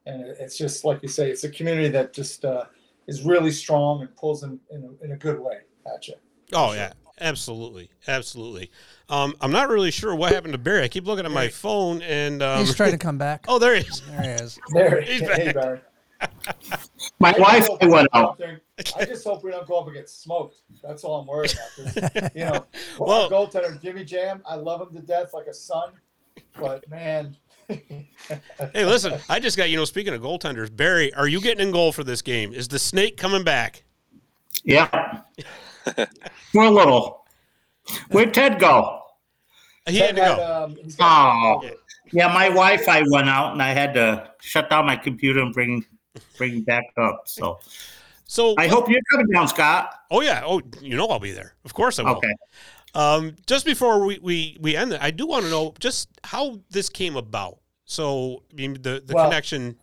[0.05, 2.65] And it's just like you say, it's a community that just uh,
[3.07, 5.59] is really strong and pulls in in a, in a good way
[5.93, 6.15] at you.
[6.53, 6.75] Oh Sure.
[6.77, 8.71] yeah, absolutely, absolutely.
[9.09, 10.83] Um, I'm not really sure what happened to Barry.
[10.83, 13.45] I keep looking at my phone and um, He's trying to come back.
[13.47, 14.01] oh, there he is.
[14.01, 14.59] There he is.
[14.73, 15.53] There, He's hey.
[15.53, 15.79] Barry.
[17.19, 18.37] My wife I went out.
[18.37, 18.61] there-
[18.97, 20.57] I just hope we don't go up and get smoked.
[20.83, 22.31] That's all I'm worried about.
[22.35, 22.65] You know,
[22.99, 25.91] Well- well, goaltender Jimmy Jam, I love him to death like a son,
[26.59, 27.35] but man,
[27.69, 28.05] Hey,
[28.85, 31.91] listen, I just got, you know, speaking of goaltenders, Barry, are you getting in goal
[31.91, 32.53] for this game?
[32.53, 33.83] Is the snake coming back?
[34.63, 35.21] Yeah.
[36.51, 37.25] For a little.
[38.09, 39.01] Where'd Ted go?
[39.87, 40.63] He had to Ted go.
[40.65, 41.69] um, Oh.
[42.13, 45.85] Yeah, my Wi-Fi went out and I had to shut down my computer and bring
[46.37, 47.23] bring it back up.
[47.25, 47.59] So
[48.25, 49.93] So, I hope you're coming down, Scott.
[50.11, 50.43] oh, yeah.
[50.45, 51.55] Oh, you know, I'll be there.
[51.65, 52.17] Of course I will.
[52.17, 52.33] Okay.
[52.93, 56.59] Um, just before we, we, we end it, I do want to know just how
[56.69, 57.59] this came about.
[57.85, 59.77] So, I mean, the, the Well- connection.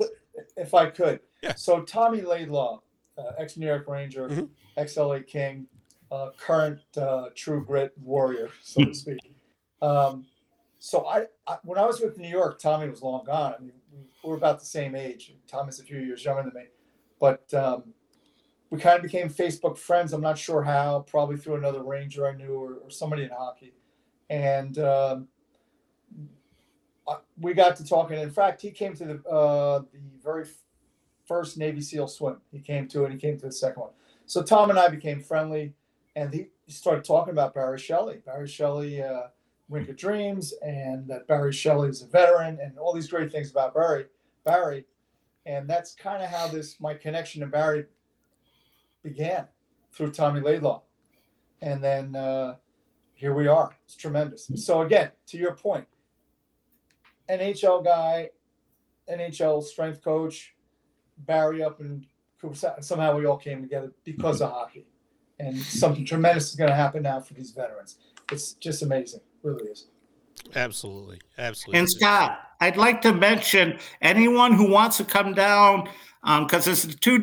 [0.57, 1.21] if I could.
[1.43, 1.55] Yeah.
[1.55, 2.81] So Tommy Laidlaw,
[3.17, 4.49] uh, ex New York Ranger, Mhm.
[4.77, 5.67] ex LA King,
[6.11, 9.19] uh, current uh, True Grit warrior, so to speak.
[9.81, 10.27] Um,
[10.81, 13.55] so I, I, when I was with New York, Tommy was long gone.
[13.57, 15.33] I mean, we we're about the same age.
[15.47, 16.67] Tommy's a few years younger than me,
[17.21, 17.85] but um,
[18.71, 20.13] we kind of became Facebook friends.
[20.13, 21.05] I'm not sure how.
[21.09, 23.73] Probably through another Ranger I knew or, or somebody in hockey,
[24.29, 24.77] and.
[24.79, 25.29] Um,
[27.07, 28.19] uh, we got to talking.
[28.19, 30.45] In fact, he came to the uh, the very
[31.27, 32.39] first Navy SEAL swim.
[32.53, 33.13] He came to it.
[33.13, 33.91] He came to the second one.
[34.27, 35.73] So Tom and I became friendly,
[36.19, 38.21] and he started talking about Barry Shelley.
[38.27, 39.29] Barry Shelley, uh,
[39.69, 43.53] Rink of Dreams, and that Barry Shelley is a veteran, and all these great things
[43.53, 44.07] about Barry.
[44.45, 44.85] Barry,
[45.47, 47.87] and that's kind of how this my connection to Barry
[49.05, 49.47] began
[49.93, 50.83] through Tommy Laidlaw,
[51.63, 52.57] and then uh,
[53.15, 53.77] here we are.
[53.85, 54.51] It's tremendous.
[54.57, 55.87] So again, to your point,
[57.31, 58.31] NHL guy,
[59.09, 60.57] NHL strength coach,
[61.17, 62.07] Barry up in
[62.41, 62.83] Cooperstown.
[62.83, 64.87] Somehow we all came together because of hockey.
[65.41, 67.97] And something tremendous is going to happen now for these veterans.
[68.33, 69.21] It's just amazing.
[69.43, 69.87] really is.
[70.55, 71.21] Absolutely.
[71.39, 71.79] Absolutely.
[71.79, 75.89] And Scott, I'd like to mention anyone who wants to come down,
[76.23, 77.23] um, because it's a two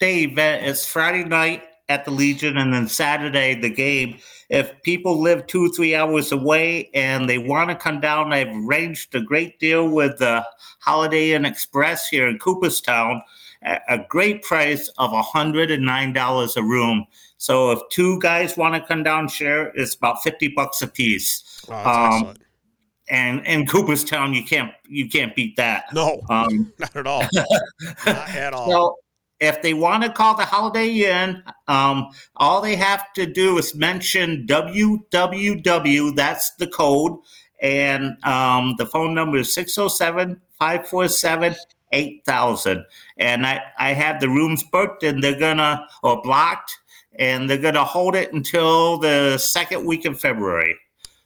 [0.00, 0.66] day event.
[0.66, 4.18] It's Friday night at the Legion and then Saturday, the game.
[4.48, 9.14] If people live two, three hours away and they want to come down, I've arranged
[9.14, 10.44] a great deal with the
[10.80, 13.22] Holiday Inn Express here in Cooperstown
[13.62, 17.06] at a great price of $109 a room.
[17.42, 21.42] So if two guys want to come down, share, it's about 50 bucks a piece
[21.68, 22.38] Oh, um, excellent.
[23.08, 25.86] and in Cooperstown, you can't you can't beat that.
[25.92, 27.26] No, Um, not at all.
[28.06, 28.70] not at all.
[28.70, 28.96] so
[29.40, 33.74] if they want to call the Holiday Inn, um, all they have to do is
[33.74, 36.14] mention WWW.
[36.14, 37.18] That's the code,
[37.60, 39.48] and um, the phone number is
[41.92, 42.84] 607-547-8000.
[43.18, 46.78] And I I have the rooms booked, and they're gonna or blocked,
[47.16, 50.76] and they're gonna hold it until the second week of February.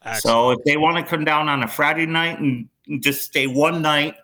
[0.03, 0.23] Excellent.
[0.23, 2.69] So if they want to come down on a Friday night and
[3.01, 4.15] just stay one night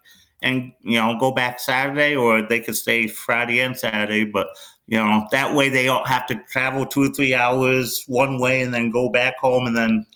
[0.43, 4.49] and you know go back Saturday, or they could stay Friday and Saturday, but
[4.87, 8.63] you know that way they don't have to travel two or three hours one way
[8.63, 10.07] and then go back home and then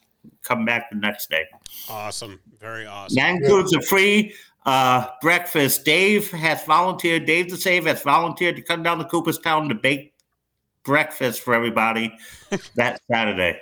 [0.43, 1.45] come back the next day.
[1.89, 2.41] awesome.
[2.61, 3.17] Very awesome.
[3.17, 5.85] That includes a free uh, breakfast.
[5.85, 7.27] Dave has volunteered.
[7.27, 10.13] Dave the Save has volunteered to come down to Cooperstown to bake
[10.87, 12.17] breakfast for everybody
[12.77, 13.61] that Saturday.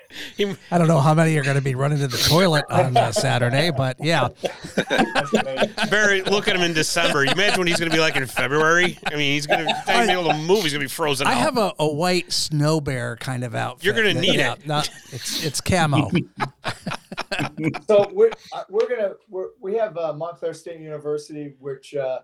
[0.71, 3.11] I don't know how many are going to be running to the toilet on uh,
[3.13, 4.29] Saturday, but yeah,
[4.77, 5.73] That's amazing.
[5.91, 7.25] Barry, look at him in December.
[7.25, 8.99] You imagine what he's going to be like in February?
[9.07, 10.63] I mean, he's going to not even be able to move.
[10.63, 11.39] He's going to be frozen I out.
[11.39, 13.85] have a, a white snow bear kind of outfit.
[13.85, 14.67] You're gonna need yeah, it.
[14.67, 16.11] no, it's it's camo.
[17.89, 22.21] so we're uh, we're gonna we're, we have uh, Montclair State University, which uh,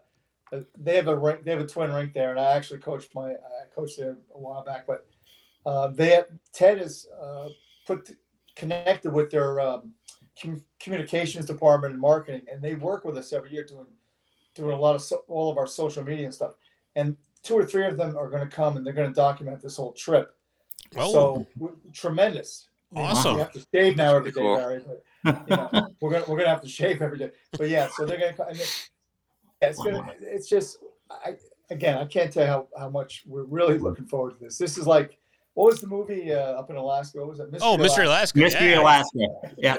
[0.76, 3.32] they have a rink, they have a twin rink there, and I actually coached my
[3.32, 5.06] I coached there a while back, but
[5.66, 7.48] uh, they have, Ted is uh,
[7.86, 8.10] put
[8.56, 9.92] connected with their um,
[10.40, 13.86] com- communications department and marketing, and they work with us every year doing
[14.54, 16.54] doing a lot of so, all of our social media and stuff,
[16.96, 19.60] and two or three of them are going to come and they're going to document
[19.62, 20.34] this whole trip.
[20.94, 22.68] well, So w- tremendous.
[22.94, 23.34] Awesome.
[23.34, 24.56] We have to shave now every day, Cool.
[24.56, 24.84] Barry.
[25.22, 25.70] But you know,
[26.00, 27.30] we're gonna we're gonna have to shave every day.
[27.52, 28.32] But yeah, so they're gonna.
[28.32, 28.88] co- And it,
[29.44, 30.14] yeah, it's gonna.
[30.20, 30.78] It's just.
[31.10, 31.34] I
[31.70, 34.58] again, I can't tell you how, how much we're really looking forward to this.
[34.58, 35.18] This is like,
[35.54, 37.18] what was the movie uh, up in Alaska?
[37.18, 37.48] What was it?
[37.60, 38.04] oh, Mr.
[38.04, 38.38] Alaska.
[38.38, 38.80] Mystery yeah.
[38.80, 39.18] Alaska.
[39.56, 39.76] Yeah.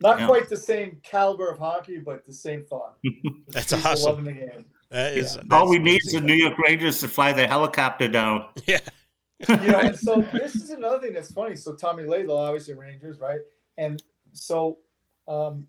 [0.00, 0.26] Not Yeah.
[0.26, 2.96] quite the same caliber of hockey, but the same thought.
[3.48, 4.10] That's People awesome.
[4.10, 4.64] Loving the game.
[4.90, 5.36] That is.
[5.36, 5.42] Yeah.
[5.56, 6.20] All we need is the.
[6.20, 8.46] New York Rangers to fly the helicopter down.
[8.66, 8.80] Yeah.
[9.50, 11.54] you know, and so this is another thing that's funny.
[11.56, 13.40] So Tommy Laidlaw, obviously Rangers, right?
[13.76, 14.02] And
[14.32, 14.78] so,
[15.28, 15.66] um,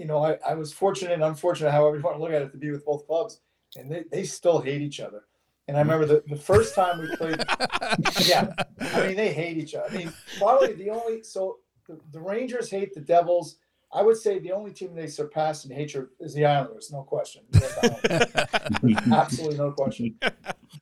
[0.00, 2.50] you know, I, I was fortunate and unfortunate, however you want to look at it,
[2.52, 3.40] to be with both clubs,
[3.76, 5.24] and they, they still hate each other.
[5.68, 7.36] And I remember the, the first time we played,
[8.26, 9.88] yeah, I mean, they hate each other.
[9.90, 13.56] I mean, probably the only, so the, the Rangers hate the Devils,
[13.92, 17.42] I would say the only team they surpassed in hatred is the Islanders, no question.
[19.12, 20.18] Absolutely no question.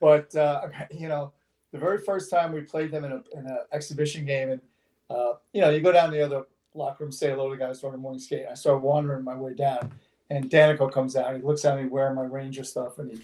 [0.01, 1.33] But uh, you know,
[1.73, 4.61] the very first time we played them in a in an exhibition game, and
[5.09, 6.45] uh, you know, you go down the other
[6.75, 8.47] locker room, say hello to the guys during the morning skate.
[8.51, 9.93] I start wandering my way down,
[10.31, 11.35] and Daneyko comes out.
[11.35, 13.19] He looks at me wearing my Ranger stuff, and he,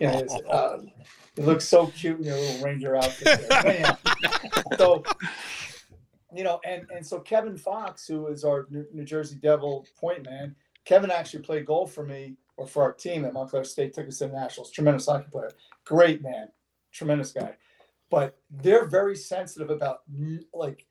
[0.00, 0.78] you know, he's, uh,
[1.36, 3.96] he looks so cute in your little Ranger outfit.
[4.78, 5.02] So
[6.32, 10.54] you know, and and so Kevin Fox, who is our New, Jersey Devil point man,
[10.84, 13.94] Kevin actually played goal for me or for our team at Montclair State.
[13.94, 14.70] Took us to the Nationals.
[14.70, 15.50] Tremendous hockey player,
[15.84, 16.48] great man,
[16.92, 17.56] tremendous guy.
[18.10, 20.02] But they're very sensitive about
[20.54, 20.86] like.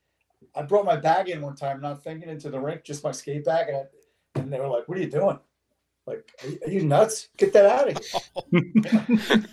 [0.55, 3.45] I brought my bag in one time, not thinking into the rink, just my skate
[3.45, 5.39] bag, and, I, and they were like, "What are you doing?
[6.05, 7.29] Like, are you, are you nuts?
[7.37, 7.97] Get that out of
[8.51, 9.43] here!"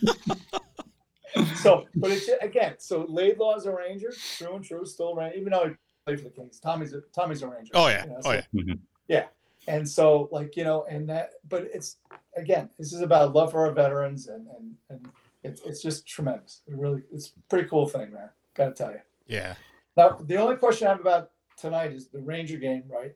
[1.56, 5.68] so, but it's again, so Laidlaw's a Ranger, true and true, still Ranger, even though
[5.68, 5.74] he
[6.06, 6.58] played for the Kings.
[6.60, 7.72] Tommy's a, Tommy's a Ranger.
[7.74, 8.04] Oh yeah.
[8.04, 8.42] you know, Oh so- yeah.
[8.54, 8.72] Mm-hmm.
[9.08, 9.24] yeah.
[9.68, 11.96] And so, like you know, and that, but it's
[12.36, 15.08] again, this is about love for our veterans, and and and
[15.42, 16.62] it's it's just tremendous.
[16.68, 18.30] It really, it's a pretty cool thing, man.
[18.54, 19.00] Got to tell you.
[19.26, 19.54] Yeah.
[19.96, 23.12] Now, the only question I have about tonight is the Ranger game, right?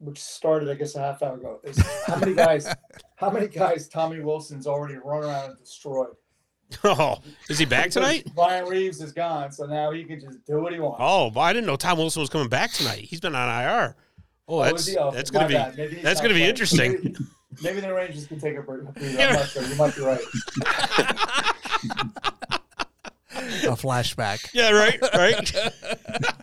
[0.00, 1.60] Which started, I guess, a half hour ago.
[1.64, 2.72] Is how many guys,
[3.16, 6.08] how many guys Tommy Wilson's already run around and destroyed?
[6.84, 7.18] Oh,
[7.48, 8.26] is he back tonight?
[8.34, 10.98] Brian Reaves is gone, so now he can just do what he wants.
[11.00, 12.98] Oh, I didn't know Tom Wilson was coming back tonight.
[13.00, 13.96] He's been on IR.
[14.46, 14.96] Oh, Oh, that's?
[14.96, 15.54] Oh, that's gonna be.
[16.02, 16.92] That's gonna be interesting.
[16.92, 17.14] Maybe,
[17.62, 18.82] maybe the Rangers can take a break.
[18.96, 19.62] I'm not sure.
[19.62, 20.20] You might be right.
[23.68, 24.48] A flashback.
[24.54, 25.54] Yeah, right, right.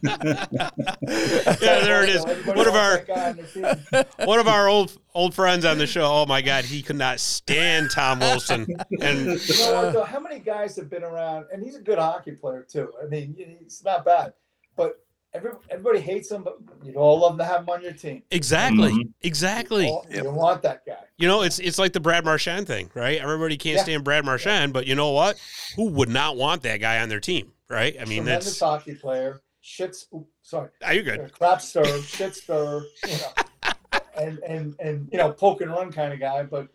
[0.04, 2.24] yeah, there it is.
[2.46, 4.06] One of our that guy on their team.
[4.28, 6.06] one of our old old friends on the show.
[6.06, 8.68] Oh my God, he could not stand Tom Wilson.
[9.02, 10.04] And You know what, though?
[10.04, 11.46] How many guys have been around?
[11.52, 12.94] And he's a good hockey player too.
[13.04, 14.34] I mean, he's not bad,
[14.76, 15.05] but
[15.36, 16.44] every, everybody hates him.
[16.44, 18.24] But you'd all love to have him on your team.
[18.32, 19.14] exactly, Mhm.
[19.22, 19.88] exactly.
[19.88, 21.04] All- You want that guy.
[21.18, 23.20] You know, it's it's like the Brad Marchand thing, right?
[23.20, 23.84] Everybody can't Yeah.
[23.84, 25.38] stand Brad Marchand, but you know what?
[25.76, 27.96] Who would not want that guy on their team, right?
[28.00, 29.42] I mean, Tremendous that's hockey player.
[29.64, 30.06] Shits.
[30.14, 30.70] oop, sorry.
[30.84, 31.32] are you good?
[31.32, 33.72] crap stir, shit stir, you know,
[34.20, 36.68] and and and you know, poke and run kind of guy, but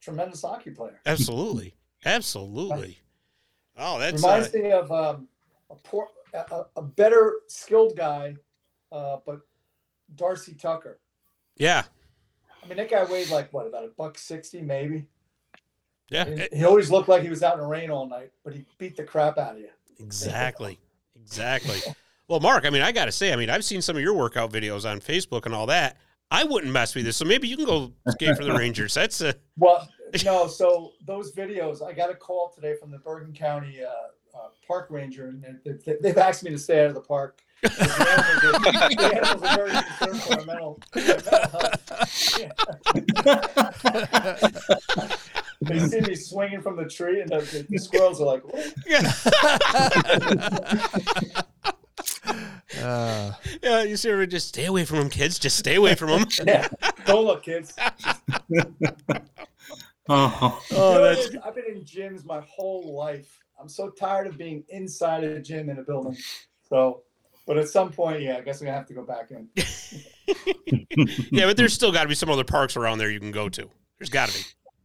[0.00, 1.00] tremendous hockey player.
[1.06, 2.98] Absolutely, absolutely.
[3.80, 5.28] Oh, that's Reminds uh, me of um,
[5.70, 8.36] a poor, a, a- a better skilled guy,
[8.92, 9.40] uh, but
[10.14, 11.00] Darcy Tucker.
[11.56, 11.84] yeah,
[12.62, 15.06] I mean, that guy weighed like what, about a buck sixty, maybe.
[16.10, 18.64] yeah, he always looked like he was out in the rain all night, but he
[18.78, 19.68] beat the crap out of you.
[20.00, 20.78] exactly,
[21.20, 21.78] exactly.
[22.28, 24.12] Well, Mark, I mean, I got to say, I mean, I've seen some of your
[24.14, 25.96] workout videos on Facebook and all that.
[26.30, 28.92] I wouldn't mess with this, so maybe you can go skate for the Rangers.
[28.92, 29.88] That's uh, Well,
[30.26, 30.46] no.
[30.46, 33.90] So those videos, I got a call today from the Bergen County uh,
[34.38, 37.40] uh, Park Ranger, and they- they, they've asked me to stay out of the park.
[37.62, 41.70] The animals the animals are very concerned for our mental, our mental
[45.62, 48.72] they see me swinging from the tree, and the, the, the squirrels are like, "What?"
[52.80, 53.32] Uh,
[53.62, 53.82] yeah.
[53.82, 55.36] You see, just stay away from them, kids.
[55.38, 56.26] Just stay away from them.
[56.46, 56.68] "Yeah,
[57.06, 57.74] don't look, kids."
[60.10, 61.28] Oh, You Oh, know that's?
[61.44, 63.40] I've been in gyms my whole life.
[63.60, 66.16] I'm so tired of being inside a gym in a building.
[66.68, 67.02] So,
[67.46, 69.48] but at some point, yeah, I guess I'm gonna have to go back in.
[71.30, 73.48] yeah, but there's still got to be some other parks around there you can go
[73.48, 73.68] to.
[73.98, 74.44] There's got to be.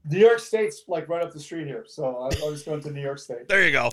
[0.09, 2.91] New York State's like right up the street here, so I, I was going to
[2.91, 3.47] New York State.
[3.47, 3.91] There you go.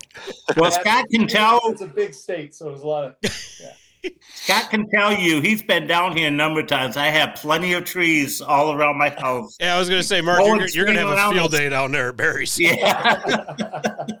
[0.57, 1.61] well, Scott can tell.
[1.65, 3.15] It's a big state, so there's a lot of.
[4.33, 6.97] Scott can tell you he's been down here a number of times.
[6.97, 9.55] I have plenty of trees all around my house.
[9.59, 11.91] Yeah, I was gonna say, Mark, Go you're, you're gonna have a field day down
[11.91, 12.59] there at Barry's.
[12.59, 14.05] Yeah.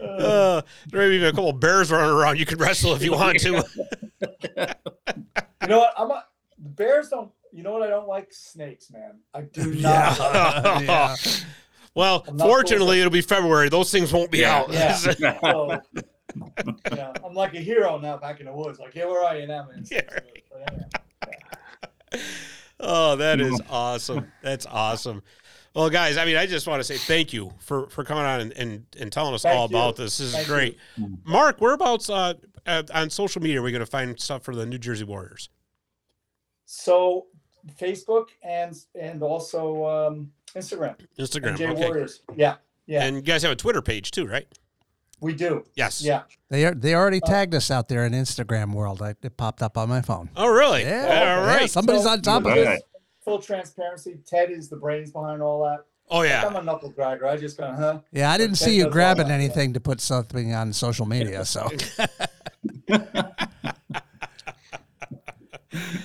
[0.00, 2.38] Uh, there may be a couple of bears running around.
[2.38, 3.64] You could wrestle if you want to.
[5.62, 5.94] You know what?
[5.96, 6.24] I'm a,
[6.62, 7.30] the bears don't.
[7.52, 7.82] You know what?
[7.82, 9.18] I don't like snakes, man.
[9.34, 10.18] I do not.
[10.20, 11.16] like yeah.
[11.94, 13.68] Well, I'm not fortunately, ittle be February.
[13.68, 14.58] Those things won't be Yeah.
[14.58, 14.72] out.
[14.72, 14.96] Yeah.
[15.40, 15.80] So,
[16.94, 18.78] yeah, I'm like a hero now back in the woods.
[18.78, 19.84] Like, yeah, where are you now, man?
[19.90, 20.02] Yeah,
[22.10, 22.20] But
[22.80, 24.30] oh, that is awesome.
[24.42, 25.22] That's awesome.
[25.76, 28.40] Well, guys, I mean, I just want to say thank you for, for coming on
[28.40, 29.76] and, and, and telling us Thank all you.
[29.76, 30.16] about this.
[30.16, 30.78] This is Thank great.
[31.22, 32.32] Mark, whereabouts uh,
[32.66, 35.50] uh, on social media are we going to find stuff for the New Jersey Warriors?
[36.64, 37.26] So,
[37.78, 40.96] Facebook and and also um, Instagram.
[41.18, 41.56] Instagram.
[41.58, 41.84] NJ Okay.
[41.88, 42.22] Warriors.
[42.34, 42.54] Yeah,
[42.86, 44.46] yeah, And you guys have a Twitter page too, right?
[45.20, 45.64] we do.
[45.74, 46.02] Yes.
[46.02, 46.22] Yeah.
[46.50, 49.00] They are, they already tagged us out there in Instagram world.
[49.02, 50.28] I, it popped up on my phone.
[50.36, 50.82] Oh, really?
[50.82, 51.60] Yeah, All right.
[51.62, 52.58] yeah, somebody's So, on top of Right.
[52.58, 52.82] it.
[53.26, 53.32] Right.
[53.32, 54.18] Full transparency.
[54.26, 55.84] Ted is the brains behind all that.
[56.08, 56.46] Oh, yeah.
[56.46, 57.24] I'm a knuckle dragger.
[57.24, 58.00] I just kind of, huh?
[58.12, 60.72] Yeah, I didn't Ted see you does all grabbing that, anything to put something on
[60.72, 61.44] social media.
[61.44, 61.68] So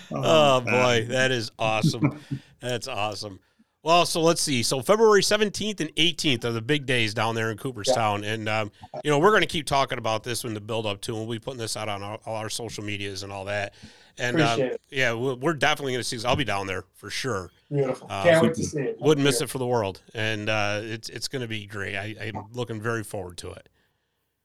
[0.13, 2.19] Oh boy, that is awesome.
[2.59, 3.39] That's awesome.
[3.83, 4.61] Well, so let's see.
[4.61, 8.23] So February 17th and 18th are the big days down there in Cooperstown.
[8.23, 8.71] And, um,
[9.03, 11.25] you know, we're going to keep talking about this when the build up to, and
[11.25, 13.73] we'll be putting this out on all, all our social medias and all that.
[14.17, 17.51] And, um, yeah, we're, we're definitely going to see, I'll be down there for sure.
[17.71, 18.07] Beautiful.
[18.09, 18.97] Uh, Can't wait to see it.
[18.99, 20.01] Wouldn't miss it for the world.
[20.13, 21.95] And, uh, it's, it's going to be great.
[21.95, 23.69] I, I'm looking very forward to it.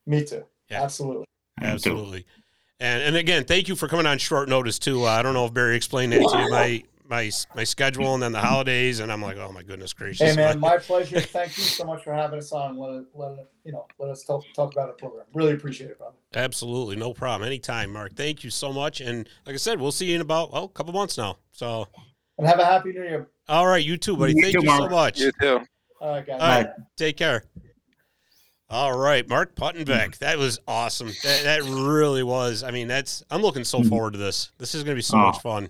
[0.06, 0.44] Me too.
[0.70, 0.82] Yeah.
[0.82, 1.26] Absolutely.
[1.60, 2.26] Absolutely.
[2.78, 5.04] And, and again, thank you for coming on short notice too.
[5.04, 6.50] Uh, I don't know if Barry explained that to you.
[6.50, 9.00] My, my, my schedule and then the holidays.
[9.00, 10.30] And I'm like, oh my goodness gracious.
[10.30, 11.20] Hey man, my pleasure.
[11.20, 12.76] Thank you so much for having us on.
[12.78, 15.24] Let it, let it, you know, let us talk talk about our program.
[15.34, 16.16] Really appreciate it, brother.
[16.34, 17.46] Absolutely, no problem.
[17.46, 18.14] Anytime, Mark.
[18.14, 19.00] Thank you so much.
[19.00, 21.38] And like I said, we'll see you in about well, a couple months now.
[21.52, 21.86] So,
[22.38, 23.28] And have a happy new year.
[23.48, 24.34] all right, you too, buddy.
[24.34, 25.20] You Thank too, you so much.
[25.20, 25.60] You too.
[26.00, 26.40] All right, guys.
[26.40, 27.44] All right, take care.
[28.68, 30.18] All right, Mark Puttenvink.
[30.18, 31.06] That was awesome.
[31.22, 32.64] That, that really was.
[32.64, 33.22] I mean, that's.
[33.30, 33.88] I'm looking so mm-hmm.
[33.88, 34.50] forward to this.
[34.58, 35.26] This is going to be so Oh.
[35.26, 35.68] much fun.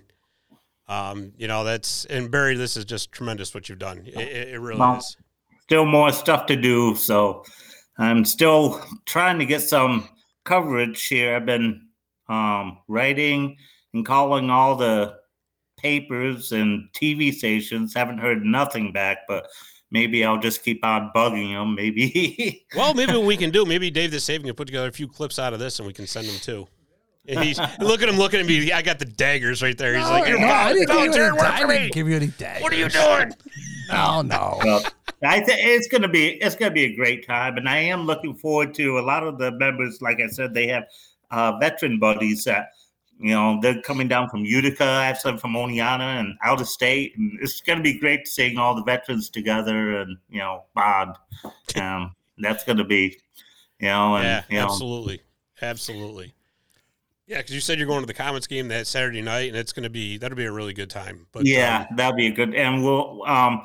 [0.87, 2.55] Um, you know, that's and Barry.
[2.55, 4.03] This is just tremendous what you've done.
[4.05, 4.17] It,
[4.53, 5.17] it, really Well, is.
[5.63, 7.43] Still more stuff to do, so
[7.97, 10.07] I'm still trying to get some
[10.45, 11.35] coverage here.
[11.35, 11.87] I've been
[12.29, 13.57] um, writing
[13.93, 15.15] and calling all the
[15.77, 17.93] papers and TV stations.
[17.93, 19.47] Haven't heard nothing back, but
[19.91, 21.75] maybe I'll just keep on bugging them.
[21.75, 22.65] Maybe.
[22.75, 25.07] Well, maybe what we can do, maybe Dave the Saving can put together a few
[25.07, 26.67] clips out of this, and we can send them too.
[27.27, 28.71] And he's look at him, looking at me.
[28.71, 29.95] I got the daggers right there.
[29.95, 32.27] He's No, like, "You're no, I didn't give you any I didn't give you any
[32.27, 32.63] daggers.
[32.63, 33.33] What are you doing?
[33.91, 34.59] Oh no.
[34.63, 34.83] Well,
[35.23, 38.33] I think it's gonna be it's gonna be a great time, and I am looking
[38.35, 40.01] forward to a lot of the members.
[40.01, 40.85] Like I said, they have
[41.31, 42.69] uh, veteran buddies that
[43.19, 44.85] you know they're coming down from Utica.
[44.85, 48.57] I have some from Oneonta and out of state, and it's gonna be great seeing
[48.57, 51.15] all the veterans together and you know bond.
[51.75, 53.19] Um, that's gonna be,
[53.79, 55.21] you know, and Yeah, you know, absolutely,
[55.61, 56.33] absolutely.
[57.27, 59.73] Yeah, because you said you're going to the Comets game that Saturday night, and it's
[59.73, 61.27] going to be that'll be a really good time.
[61.33, 62.55] But yeah, um, that'll be a good.
[62.55, 63.23] And we'll.
[63.25, 63.63] Um,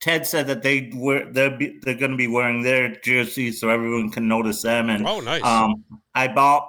[0.00, 3.68] Ted said that they were they're be, they're going to be wearing their jerseys so
[3.68, 4.90] everyone can notice them.
[4.90, 5.44] And oh, nice.
[5.44, 5.84] um,
[6.14, 6.68] I bought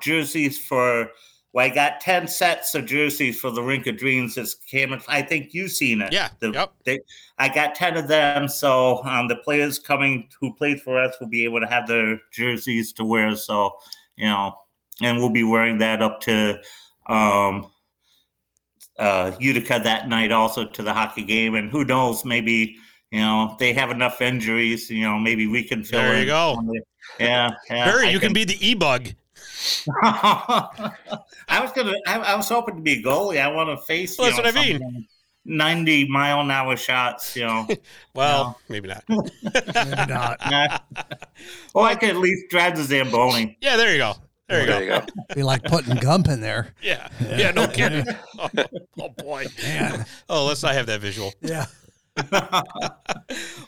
[0.00, 1.10] jerseys for.
[1.54, 4.34] Well, I got ten sets of jerseys for the Rink of Dreams.
[4.34, 4.94] This came.
[5.08, 6.12] I think you've seen it.
[6.12, 6.72] yeah, The, yep.
[6.84, 6.98] they,
[7.38, 11.28] I got ten of them, so um, the players coming who played for us will
[11.28, 13.34] be able to have their jerseys to wear.
[13.36, 13.76] So
[14.16, 14.54] you know,
[15.02, 16.60] and we'll be wearing that up to
[17.06, 17.70] um,
[18.98, 21.54] uh, Utica that night, also to the hockey game.
[21.54, 22.76] And who knows, maybe
[23.10, 24.90] you know they have enough injuries.
[24.90, 26.00] You know, maybe we can fill.
[26.00, 26.62] There you in go.
[27.18, 27.84] Yeah, yeah.
[27.86, 29.08] Barry, I you can be the e bug.
[30.02, 31.94] I was gonna.
[32.06, 33.40] I, I was hoping to be a goalie.
[33.40, 34.18] I want to face.
[34.18, 35.06] Well, you that's know, what I mean.
[35.46, 37.36] Ninety mile an hour shots.
[37.36, 37.68] You know.
[38.14, 39.04] Well, maybe not.
[39.08, 40.38] Maybe not.
[40.50, 40.78] Nah.
[41.74, 43.58] or I could at least drive the Zamboni.
[43.60, 44.14] yeah, there you go.
[44.48, 44.94] There you There go.
[44.96, 45.34] you go.
[45.34, 46.74] Be like putting Gump in there.
[46.82, 48.04] Yeah, yeah, no kidding.
[48.38, 48.48] Oh,
[49.00, 49.46] oh, boy.
[49.62, 50.04] Man.
[50.28, 51.32] Oh, let's not have that visual.
[51.40, 51.66] Yeah.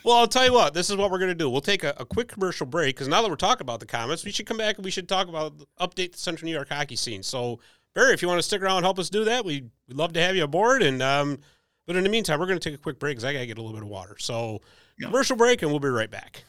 [0.04, 0.72] Well, I'll tell you what.
[0.72, 1.50] This is what we're going to do.
[1.50, 4.24] We'll take a, a quick commercial break because now that we're talking about the Comets,
[4.24, 6.94] we should come back and we should talk about update the Central New York hockey
[6.94, 7.24] scene.
[7.24, 7.58] So,
[7.94, 10.12] Barry, if you want to stick around and help us do that, we, we'd love
[10.12, 10.82] to have you aboard.
[10.84, 11.38] And um,
[11.88, 13.46] but in the meantime, we're going to take a quick break because I got to
[13.46, 14.14] get a little bit of water.
[14.20, 14.60] So,
[14.96, 15.06] Yeah.
[15.08, 16.44] commercial break, and we'll be right back.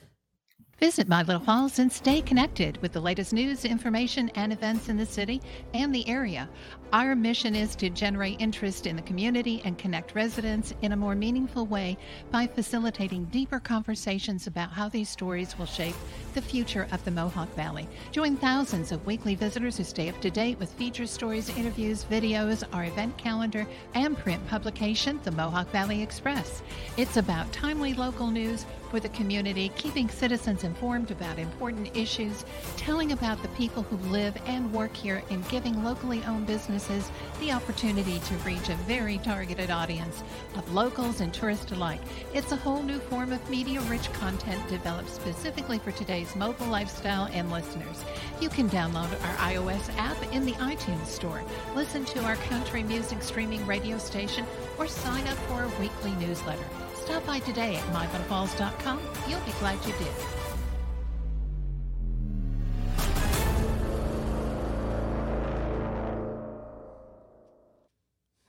[0.79, 4.97] Visit My Little Falls and stay connected with the latest news, information, and events in
[4.97, 5.41] the city
[5.73, 6.47] and the area.
[6.93, 11.15] Our mission is to generate interest in the community and connect residents in a more
[11.15, 11.97] meaningful way
[12.29, 15.95] by facilitating deeper conversations about how these stories will shape
[16.35, 17.89] the future of the Mohawk Valley.
[18.11, 22.63] Join thousands of weekly visitors who stay up to date with feature stories, interviews, videos,
[22.71, 23.65] our event calendar,
[23.95, 26.61] and print publication, the Mohawk Valley Express.
[26.97, 33.11] It's about timely local news for the community, keeping citizens informed about important issues, telling
[33.11, 38.19] about the people who live and work here, and giving locally owned businesses the opportunity
[38.19, 40.23] to reach a very targeted audience
[40.55, 42.01] of locals and tourists alike.
[42.33, 47.29] It's a whole new form of media rich content developed specifically for today's mobile lifestyle
[47.33, 48.03] and listeners.
[48.39, 51.43] You can download our iOS app in the iTunes Store,
[51.75, 54.45] listen to our country music streaming radio station,
[54.77, 56.65] or sign up for our weekly newsletter.
[57.07, 58.99] Stop by today at mylittlefalls.com.
[59.29, 60.07] You'll be glad you did.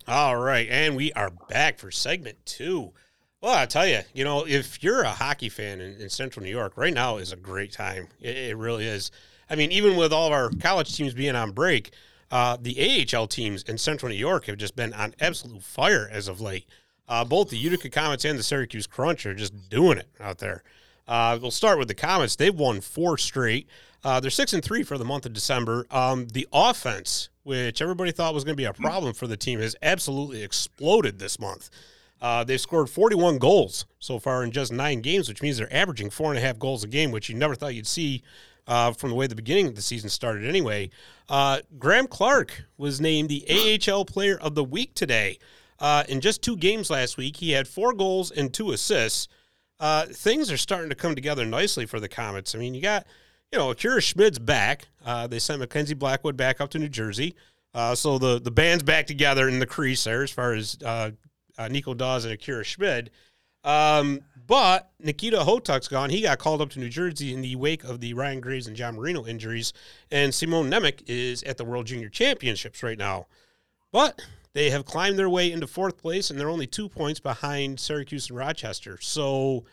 [0.09, 2.93] All right, and we are back for segment two.
[3.41, 6.51] Well, I tell you, you know, if you're a hockey fan in, in Central New
[6.51, 8.09] York, right now is a great time.
[8.21, 9.13] It, it really is.
[9.49, 11.93] I mean, even with all of our college teams being on break,
[12.33, 16.27] uh, the AHL teams in Central New York have just been on absolute fire as
[16.27, 16.67] of late.
[17.09, 20.63] Uh, both the Utica Comets and the Syracuse Crunch are just doing it out there.
[21.07, 22.37] Uh, we'll start with the Comets.
[22.37, 23.67] They've won four straight.
[24.05, 25.87] Uh, they're six and three for the month of December.
[25.91, 29.59] Um, the offense, which everybody thought was going to be a problem for the team,
[29.61, 31.71] has absolutely exploded this month.
[32.21, 36.11] Uh, they've scored 41 goals so far in just nine games, which means they're averaging
[36.11, 38.23] four and a half goals a game, which you never thought you'd see
[38.67, 40.91] uh, from the way the beginning of the season started anyway.
[41.29, 45.39] Uh, Graeme Clarke was named the AHL Player of the Week today.
[45.79, 49.29] Uh, in just two games last week, he had four goals and two assists.
[49.81, 52.55] Uh, things are starting to come together nicely for the Comets.
[52.55, 53.07] I mean, you got,
[53.53, 54.89] you know, Akira Schmid's back.
[55.05, 57.37] Uh, they sent Mackenzie Blackwood back up to New Jersey.
[57.75, 61.11] Uh, so the, the band's back together in the crease there as far as uh,
[61.59, 63.11] uh, Nico Daws and Akira Schmid.
[63.63, 66.11] Um, but Nikita Okhotiuk's gone.
[66.11, 68.75] He got called up to New Jersey in the wake of the Ryan Graves and
[68.75, 69.73] John Marino injuries.
[70.11, 73.27] And Simon Nemec is at the World Junior Championships right now.
[73.93, 74.21] But
[74.55, 78.31] they have climbed their way into fourth place, and they're only two points behind Syracuse
[78.31, 78.99] and Rochester.
[79.01, 79.65] So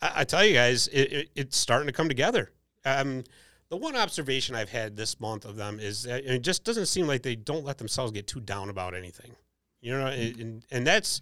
[0.00, 2.50] I, I tell you guys, it, it, it's starting to come together.
[2.84, 3.24] Um,
[3.68, 7.06] the one observation I've had this month of them is that it just doesn't seem
[7.06, 9.32] like they don't let themselves get too down about anything.
[9.80, 11.20] You know, and, and that's,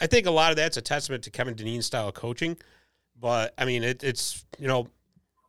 [0.00, 2.56] I think a lot of that's a testament to Kevin Dineen's style of coaching.
[3.18, 4.88] But I mean, it, it's, you know,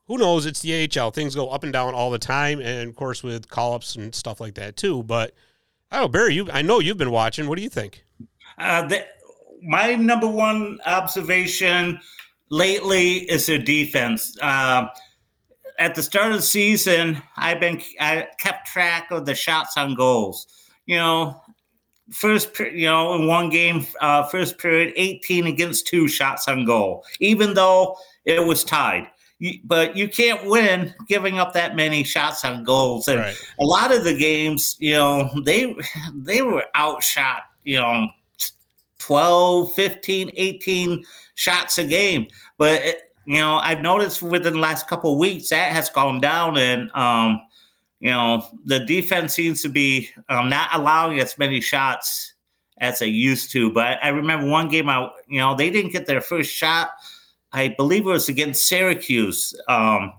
[0.08, 0.46] who knows?
[0.46, 1.12] It's the AHL.
[1.12, 2.60] Things go up and down all the time.
[2.60, 5.04] And of course, with call ups and stuff like that too.
[5.04, 5.36] But
[5.92, 7.48] I Barry, you, I know you've been watching.
[7.48, 8.04] What do you think?
[8.58, 9.06] Uh, the,
[9.62, 12.00] my number one observation
[12.50, 14.38] lately is their defense.
[14.42, 14.88] Uh,
[15.80, 19.96] at the start of the season, I've been I kept track of the shots on
[19.96, 20.48] goals.
[20.86, 21.42] You know,
[22.12, 27.06] first you know in one game, uh, first period, eighteen against two shots on goal,
[27.20, 29.08] even though it was tied.
[29.64, 33.08] But you can't win giving up that many shots on goals.
[33.08, 33.36] And Right.
[33.60, 35.76] a lot of the games, you know, they
[36.14, 38.10] they were outshot, you know,
[39.00, 42.28] 12, 15, 18 shots a game.
[42.58, 46.20] But it, you know, I've noticed within the last couple of weeks that has gone
[46.20, 47.42] down, and um,
[48.00, 52.34] you know, the defense seems to be um, not allowing as many shots
[52.80, 53.72] as they used to.
[53.72, 56.90] But I remember one game I, you know, they didn't get their first shot.
[57.54, 59.60] I believe it was against Syracuse.
[59.68, 60.14] Um,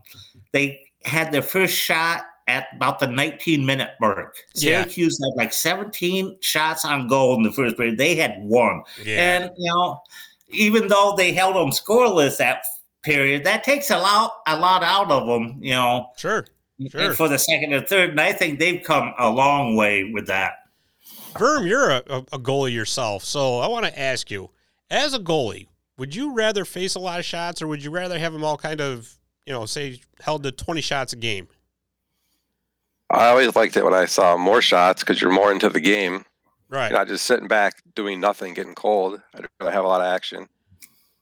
[0.52, 4.36] they had their first shot at about the 19 minute mark.
[4.54, 4.82] Yeah.
[4.82, 7.98] Syracuse had like 17 shots on goal in the first period.
[7.98, 8.82] They had one.
[9.04, 9.36] Yeah.
[9.36, 10.02] And you know,
[10.48, 12.64] even though they held them scoreless that
[13.02, 15.58] period, that takes a lot a lot out of them.
[15.62, 16.44] You know, Sure.
[16.90, 17.12] Sure.
[17.12, 18.10] for the second and third.
[18.10, 20.54] And I think they've come a long way with that.
[21.34, 21.98] Verm, you're a,
[22.32, 24.50] a goalie yourself, so I want to ask you,
[24.90, 25.68] as a goalie,
[26.00, 28.56] would you rather face a lot of shots, or would you rather have them all
[28.56, 29.14] kind of,
[29.46, 31.46] you know, say held to twenty shots a game?
[33.10, 36.24] I always liked it when I saw more shots because you're more into the game.
[36.68, 36.90] Right.
[36.90, 39.20] You're not just sitting back doing nothing, getting cold.
[39.34, 40.48] I'd rather have a lot of action.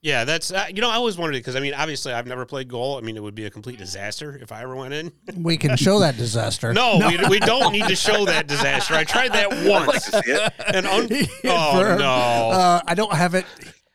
[0.01, 2.69] Yeah, that's uh, you know I always wondered because I mean obviously I've never played
[2.69, 2.99] goal.
[2.99, 5.11] I mean it would be a complete disaster if I ever went in.
[5.35, 6.73] We can show that disaster.
[6.75, 8.95] No, We, we don't need to show that disaster.
[8.95, 10.05] I tried that I'd like once.
[10.05, 10.53] to see it.
[10.73, 11.09] And un-
[11.47, 13.45] oh no, Uh, I don't have it.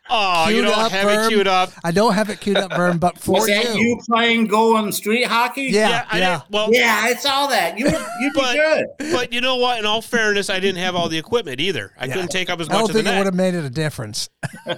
[0.10, 1.26] Oh you don't up, have Verm.
[1.26, 1.72] it queued up.
[1.84, 5.26] I don't have it queued up, Vern, but for Was that you playing going street
[5.26, 5.64] hockey?
[5.64, 6.42] Yeah, Yeah, I yeah.
[6.50, 7.78] well, Yeah, I saw that.
[7.78, 8.86] You you'd be But- good.
[9.12, 9.80] but you know what?
[9.80, 11.92] In all fairness, I didn't have all the equipment either.
[11.98, 12.76] I couldn't take up as much.
[12.76, 14.30] I don't think it would have made it a difference.
[14.66, 14.78] they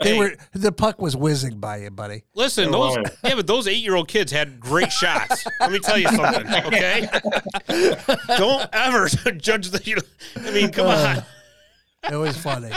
[0.00, 0.18] Hey.
[0.18, 2.24] were the puck was whizzing by you, buddy.
[2.34, 5.46] Listen, those yeah, but those eight-year-old kids had great shots.
[5.60, 7.08] Let me tell you something, okay?
[8.36, 10.02] Don't ever judge the.
[10.36, 11.22] I mean, come uh,
[12.06, 12.12] on.
[12.12, 12.72] It was funny.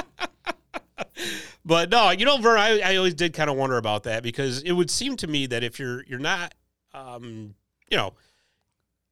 [1.66, 4.62] But no, you know, Vern, I, I always did kind of wonder about that because
[4.64, 6.54] it would seem to me that if you're you're not,
[6.94, 7.54] um,
[7.92, 8.14] you know,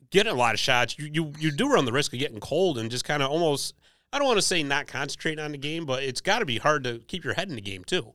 [0.09, 2.77] getting a lot of shots, you you, you do run the risk of getting cold
[2.77, 3.75] and just kind of almost.
[4.13, 6.57] I don't want to say not concentrating on the game, but it's got to be
[6.59, 8.13] hard to keep your head in the game too.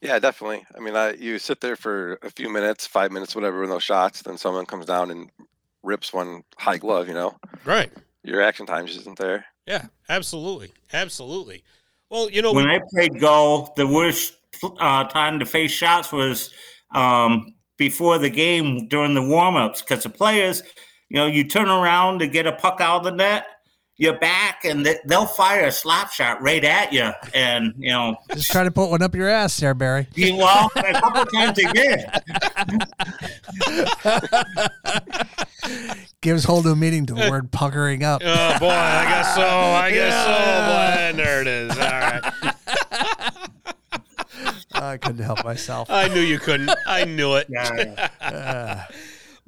[0.00, 0.64] Yeah, definitely.
[0.76, 3.78] I mean, I, you sit there for a few minutes, five minutes, whatever, with no
[3.78, 4.22] shots.
[4.22, 5.30] Then someone comes down and
[5.82, 7.06] rips one high glove.
[7.06, 7.92] You know, Right.
[8.24, 9.44] your action time just isn't there.
[9.66, 9.86] Yeah.
[10.08, 10.72] Absolutely.
[10.92, 11.62] Absolutely.
[12.10, 14.36] Well, you know, When I played goal, the worst
[14.78, 16.50] uh, time to face shots was
[16.94, 20.62] um, before the game during the warm ups because the players,
[21.08, 23.46] you know, you turn around to get a puck out of the net,
[24.00, 27.10] you're back, and they- they'll fire a slap shot right at you.
[27.34, 30.08] And, you know, Just try to put one up your ass there, Barry.
[30.14, 32.06] you, well, a couple times they did.
[36.22, 38.22] Gives whole new meaning to the word puckering up.
[38.24, 39.46] Oh boy, I guess so.
[39.46, 41.16] I guess so.
[41.16, 41.70] Boy, there it is.
[41.70, 42.32] All right.
[44.72, 45.90] I couldn't help myself.
[45.90, 46.70] I knew you couldn't.
[46.86, 47.46] I knew it.
[47.50, 48.08] Yeah.
[48.20, 48.84] Uh,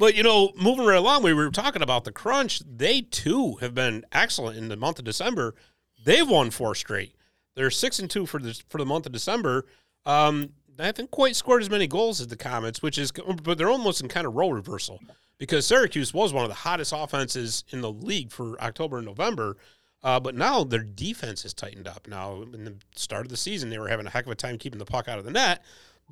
[0.02, 2.60] But you know, moving right along, we were talking about the crunch.
[2.66, 5.54] They too have been excellent in the month of December.
[6.04, 7.14] They've won four straight.
[7.54, 9.64] They're six and two for the for the month of December.
[10.04, 13.70] Um, I haven't quite scored as many goals as the Comets, which is, but they're
[13.70, 14.98] almost in kind of role reversal
[15.38, 19.56] because Syracuse was one of the hottest offenses in the league for October and November.
[20.02, 22.08] Uh, but now their defense has tightened up.
[22.08, 24.58] Now, in the start of the season, they were having a heck of a time
[24.58, 25.62] keeping the puck out of the net.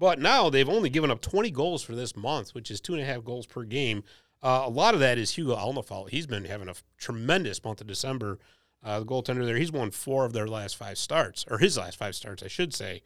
[0.01, 3.03] But now they've only given up 20 goals for this month, which is two and
[3.03, 4.03] a half goals per game.
[4.43, 6.09] Uh, a lot of that is Hugo Alnefelt.
[6.09, 8.39] He's been having a tremendous month of December.
[8.83, 11.99] Uh, the goaltender there, he's won four of their last five starts, or his last
[11.99, 13.03] five starts, I should say.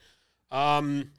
[0.52, 1.10] Um,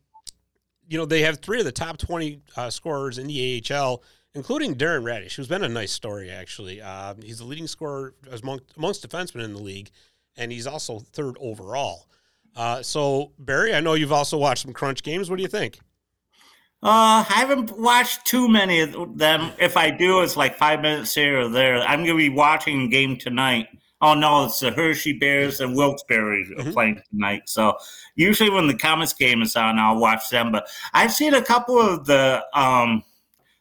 [0.88, 4.02] you know, they have three of the top 20 uh, scorers in the AHL,
[4.34, 6.82] including Darren Raddysh, who's been a nice story, actually.
[6.82, 9.92] Uh, he's the leading scorer amongst, amongst defensemen in the league,
[10.38, 12.08] and he's also third overall.
[12.56, 15.30] Uh, so, Barry, I know you've also watched some crunch games.
[15.30, 15.80] What do you think?
[16.82, 19.52] Uh, I haven't watched too many of them.
[19.60, 21.80] If I do, it's like five minutes here or there.
[21.80, 23.68] I'm going to be watching a game tonight.
[24.02, 26.72] Oh no, it's the Hershey Bears and Wilkes-Barre mm-hmm.
[26.72, 27.44] playing tonight.
[27.46, 27.78] So
[28.16, 30.52] usually when the Comets game is on, I'll watch them.
[30.52, 33.04] But I've seen a couple of the um,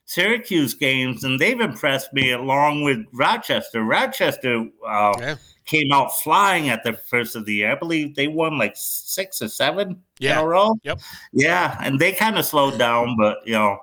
[0.04, 3.82] Syracuse games, and they've impressed me along with Rochester.
[3.82, 5.36] Rochester uh, yeah.
[5.66, 7.72] Came out flying at the first of the year.
[7.72, 10.38] I believe they won like six or seven yeah.
[10.38, 10.74] in a row.
[10.82, 11.00] Yep.
[11.32, 13.78] Yeah, and they kind of slowed down, but you know,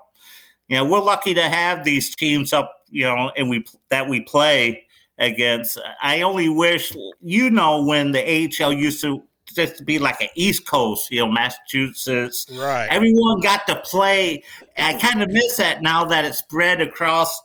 [0.68, 4.22] you know, we're lucky to have these teams up, you know, and we that we
[4.22, 4.86] play
[5.18, 5.80] against.
[6.02, 9.24] I only wish you know when the AHL used to
[9.54, 12.46] just to be like an East Coast, you know, Massachusetts.
[12.52, 12.88] Right.
[12.90, 14.44] Everyone got to play.
[14.78, 17.42] I kind of miss that now that it's spread across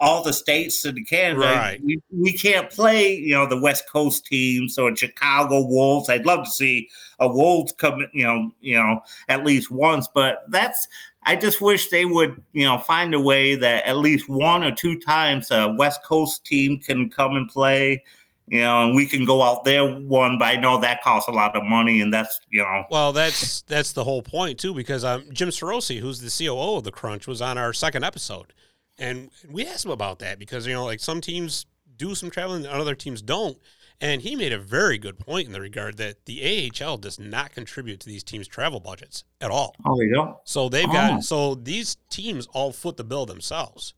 [0.00, 1.40] all the states in the Canada.
[1.40, 1.82] Right.
[1.82, 6.08] We, we can't play, you know, the West Coast teams or Chicago Wolves.
[6.08, 6.88] I'd love to see
[7.18, 10.86] a Wolves come, you know, you know, at least once, but that's
[11.24, 14.72] I just wish they would, you know, find a way that at least one or
[14.72, 18.02] two times a West Coast team can come and play
[18.50, 21.32] you know, and we can go out there one, but I know that costs a
[21.32, 22.84] lot of money, and that's you know.
[22.90, 26.84] Well, that's that's the whole point too, because um, Jim Sarosy, who's the COO of
[26.84, 28.54] the Crunch, was on our second episode,
[28.98, 32.64] and we asked him about that because you know, like some teams do some traveling,
[32.64, 33.58] and other teams don't,
[34.00, 37.52] and he made a very good point in the regard that the AHL does not
[37.52, 39.74] contribute to these teams' travel budgets at all.
[39.84, 40.36] Oh, they don't.
[40.44, 40.92] So they've oh.
[40.92, 43.94] got so these teams all foot the bill themselves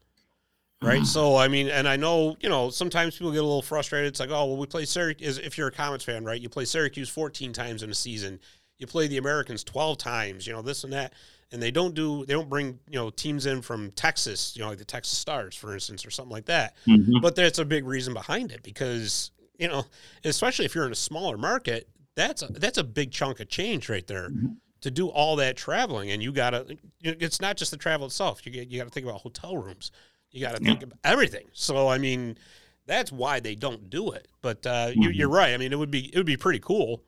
[0.81, 0.89] hmm.
[0.89, 1.07] right?
[1.07, 4.09] So I mean, and I know you know sometimes people get a little frustrated.
[4.09, 5.39] It's like, oh, well, we play Syracuse.
[5.39, 6.41] If you're a Comets fan, right?
[6.41, 8.41] You play Syracuse 14 times in a season.
[8.79, 10.47] You play the Americans 12 times.
[10.47, 11.13] You know this and that,
[11.53, 14.55] and they don't do they don't bring you know teams in from Texas.
[14.57, 16.77] You know, like the Texas Stars, for instance, or something like that.
[16.87, 17.21] Mm-hmm.
[17.21, 19.85] But that's a big reason behind it because you know,
[20.25, 23.89] especially if you're in a smaller market, that's a, that's a big chunk of change
[23.89, 24.31] right there.
[24.31, 26.65] Mm-hmm to do all that traveling and you gotta
[27.03, 29.91] it's not just the travel itself you, you gotta think about hotel rooms
[30.33, 30.87] you got to think yeah.
[30.87, 31.47] of everything.
[31.53, 32.39] So I mean,
[32.87, 34.29] that's why they don't do it.
[34.43, 35.03] But uh, mm-hmm.
[35.03, 35.53] you, you're right.
[35.53, 37.03] I mean, it would be it would be pretty cool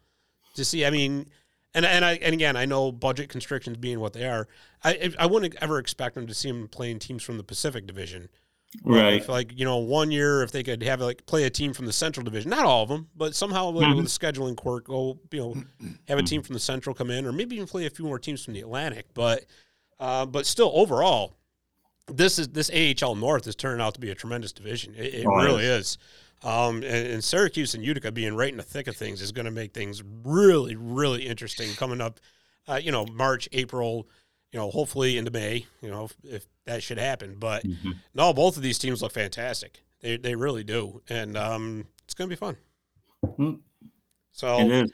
[0.54, 0.84] to see.
[0.84, 1.28] I mean,
[1.74, 4.48] and and I and again, I know budget constrictions being what they are.
[4.84, 8.28] I I wouldn't ever expect them to see them playing teams from the Pacific Division.
[8.84, 9.26] Right.
[9.28, 11.92] Like you know, one year if they could have like play a team from the
[11.92, 13.96] Central Division, not all of them, but somehow mm-hmm.
[13.96, 17.26] with a scheduling quirk, go you know, have a team from the Central come in,
[17.26, 19.06] or maybe even play a few more teams from the Atlantic.
[19.14, 19.44] But
[20.00, 21.34] uh, but still, overall,
[22.08, 24.94] this is this AHL North is turning out to be a tremendous division.
[24.96, 25.98] It, it oh, really is.
[26.44, 29.44] Um, and, and, Syracuse and Utica being right in the thick of things is going
[29.44, 32.18] to make things really, really interesting coming up.
[32.68, 34.08] Uh, you know, March, April.
[34.50, 35.66] You know, hopefully into May.
[35.80, 37.36] You know, if, if that should happen.
[37.38, 37.92] But mm-hmm.
[38.14, 39.82] no, both of these teams look fantastic.
[40.00, 42.56] They they really do, and um, it's going to be fun.
[43.24, 43.54] Mm-hmm.
[44.32, 44.86] So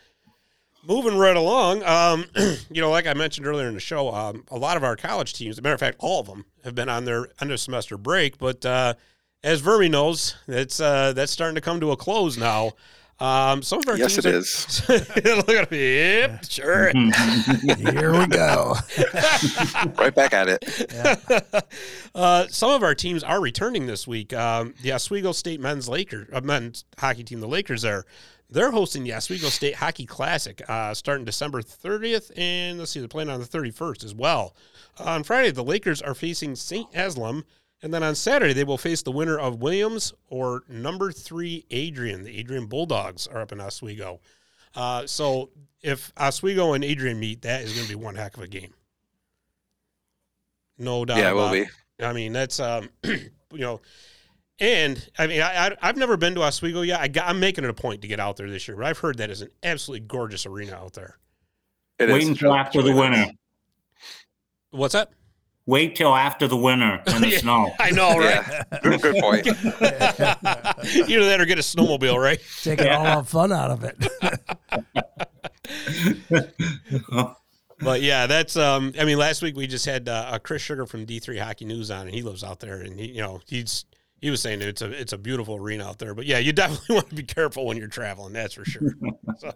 [0.86, 2.24] moving right along, um,
[2.70, 5.34] you know, like I mentioned earlier in the show, um, a lot of our college
[5.34, 7.60] teams, as a matter of fact, all of them have been on their end of
[7.60, 8.38] semester break.
[8.38, 8.94] But uh,
[9.42, 12.72] as Vermi knows, it's uh, that's starting to come to a close now.
[13.20, 14.88] Um, some of our yes, teams it are, is.
[15.24, 15.96] look at me.
[15.96, 16.90] Yep, sure.
[16.92, 18.76] Here we go.
[19.98, 20.86] right back at it.
[20.92, 21.60] Yeah.
[22.14, 24.32] Uh, some of our teams are returning this week.
[24.32, 28.06] Um, the Oswego State men's Lakers, uh, men's hockey team, the Lakers, are
[28.50, 33.08] they're hosting the Oswego State Hockey Classic uh, starting December 30th, and let's see, they're
[33.08, 34.54] playing on the 31st as well.
[34.98, 36.88] Uh, on Friday, the Lakers are facing St.
[36.94, 37.44] Anselm,
[37.82, 42.24] and then on Saturday, they will face the winner of Williams or number three Adrian.
[42.24, 44.20] The Adrian Bulldogs are up in Oswego.
[44.74, 45.50] Uh, so
[45.82, 48.74] if Oswego and Adrian meet, that is going to be one heck of a game.
[50.76, 51.18] No doubt.
[51.18, 51.66] Yeah, it will be.
[52.00, 53.80] I mean, that's um, you know,
[54.60, 57.00] and I mean, I, I have never been to Oswego yet.
[57.00, 58.98] I got, I'm making it a point to get out there this year, but I've
[58.98, 61.18] heard that is an absolutely gorgeous arena out there.
[61.98, 62.28] It Wait is.
[62.28, 63.26] until after the winner.
[64.70, 65.10] What's that?
[65.68, 67.70] Wait till after the winter and the yeah, snow.
[67.78, 68.42] I know, right?
[68.72, 68.78] Yeah.
[68.82, 69.44] Good point.
[69.44, 69.52] You
[71.06, 72.40] either that or get a snowmobile, right?
[72.62, 72.96] Take yeah.
[72.96, 73.98] all the fun out of it.
[77.80, 78.94] but yeah, that's um.
[78.98, 81.66] I mean, last week we just had uh, a Chris Sugar from D three Hockey
[81.66, 83.84] News on, and he lives out there, and he, you know, he's
[84.22, 86.14] he was saying it's a it's a beautiful arena out there.
[86.14, 88.32] But yeah, you definitely want to be careful when you're traveling.
[88.32, 88.88] That's for sure.
[89.38, 89.52] so,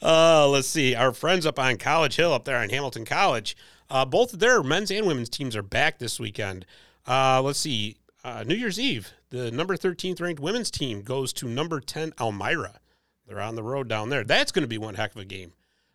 [0.00, 0.94] uh, let's see.
[0.94, 3.54] Our friends up on College Hill up there on Hamilton College,
[3.90, 6.64] uh, both of their men's and women's teams are back this weekend.
[7.06, 7.96] Uh, let's see.
[8.22, 12.78] Uh, New Year's Eve, the number 13th ranked women's team goes to number 10 Elmira.
[13.26, 14.24] They're on the road down there.
[14.24, 15.52] That's going to be one heck of a game.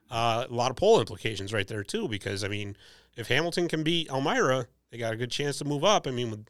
[0.10, 2.76] Uh, a lot of poll implications right there too, because I mean,
[3.16, 6.08] if Hamilton can beat Elmira, they got a good chance to move up.
[6.08, 6.46] I mean, with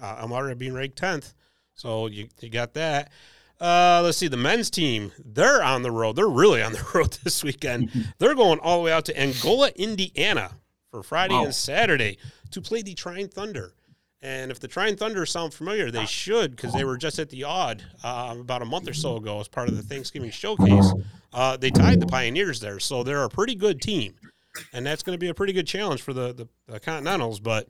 [0.00, 1.34] uh, Elmira being ranked tenth,
[1.74, 3.10] so you you got that.
[3.60, 5.12] Uh, let's see the men's team.
[5.22, 6.16] They're on the road.
[6.16, 7.90] They're really on the road this weekend.
[8.18, 10.52] they're going all the way out to Angola, Indiana,
[10.90, 11.44] for Friday Wow.
[11.44, 12.18] and Saturday
[12.50, 13.74] to play the Trine Thunder.
[14.22, 17.44] And if the Trine Thunder sound familiar, they should because they were just at the
[17.44, 20.92] Aud uh, about a month or so ago as part of the Thanksgiving showcase.
[21.32, 24.14] Uh, they tied the Pioneers there, so they're a pretty good team,
[24.74, 27.40] and that's going to be a pretty good challenge for the, the the Continentals.
[27.40, 27.68] But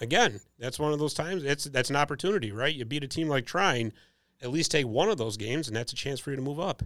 [0.00, 1.44] again, that's one of those times.
[1.44, 2.74] It's that's an opportunity, right?
[2.74, 3.92] You beat a team like Trine,
[4.42, 6.58] at least take one of those games, and that's a chance for you to move
[6.58, 6.82] up.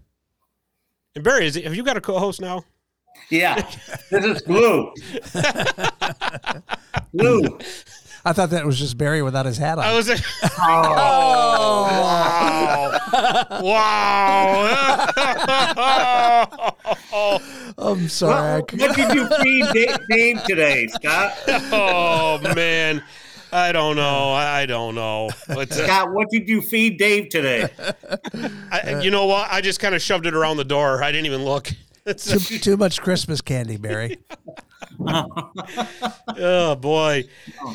[1.15, 2.65] And Barry, is it, have you got a co-host now?
[3.31, 3.69] Yeah,
[4.11, 4.93] this is glue.
[7.17, 7.59] glue.
[8.25, 9.85] I thought that was just Barry without his hat on.
[9.85, 10.11] I was.
[10.11, 10.17] Oh,
[13.63, 13.71] wow!
[15.77, 17.75] wow!
[17.79, 18.35] I'm sorry.
[18.35, 21.35] I what, could- what did you feed Dave, Dave today, Scott?
[21.73, 23.03] oh man,
[23.53, 24.33] I don't know.
[24.33, 25.31] I don't know.
[25.47, 27.69] But uh, Scott, what did you feed Dave today?
[28.73, 29.49] I, you know what?
[29.53, 31.03] I just kind of shoved it around the door.
[31.03, 31.71] I didn't even look.
[32.07, 34.19] Too, too much Christmas candy, Barry.
[35.09, 37.25] oh boy!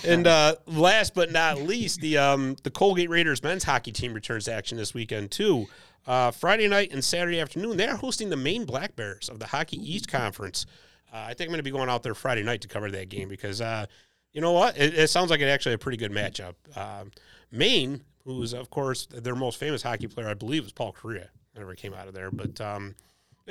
[0.06, 4.46] And uh, last but not least, the um, the Colgate Raiders men's hockey team returns
[4.46, 5.68] to action this weekend too.
[6.08, 9.48] Uh, Friday night and Saturday afternoon, they are hosting the Maine Black Bears of the
[9.48, 10.66] Hockey East Conference.
[11.14, 13.10] Uh, I think I'm going to be going out there Friday night to cover that
[13.10, 13.86] game because uh,
[14.34, 14.78] you know what?
[14.78, 16.56] It, it sounds like it actually a pretty good matchup.
[16.76, 17.12] Um,
[17.52, 21.28] Maine, who's of course their most famous hockey player, I believe, was Paul Kariya.
[21.56, 22.96] Never came out of there, but, um,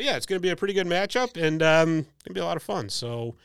[0.00, 2.40] but yeah, it's going to be a pretty good matchup and um, going to be
[2.40, 2.88] a lot of fun.
[2.88, 3.36] So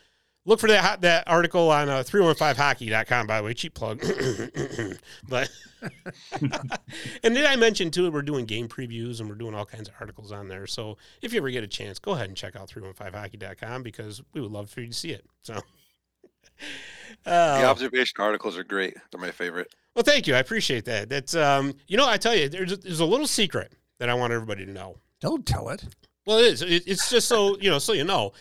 [0.46, 4.00] look for that that article on uh, 315hockey.com by the way cheap plug
[5.28, 5.50] but
[6.40, 9.94] and did i mention too we're doing game previews and we're doing all kinds of
[10.00, 12.68] articles on there so if you ever get a chance go ahead and check out
[12.70, 15.60] 315hockey.com because we would love for you to see it so
[17.24, 18.96] The uh, observation articles are great.
[19.10, 19.74] They're my favorite.
[19.96, 22.76] well thank you i appreciate that that's um you know i tell you there's a,
[22.76, 25.84] there's a little secret that i want everybody to know Don't tell it.
[26.26, 26.62] Well, it is.
[26.62, 28.32] It, it's just so you know, so you know,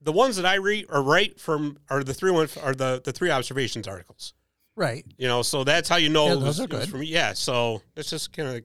[0.00, 3.12] the ones that I read are right from are the three one are the the
[3.12, 4.32] three observations articles.
[4.76, 5.04] Right.
[5.18, 6.26] You know, so that's how you know.
[6.26, 6.88] Yeah, it was- those are good.
[6.88, 8.64] from- yeah, so it's just kind of.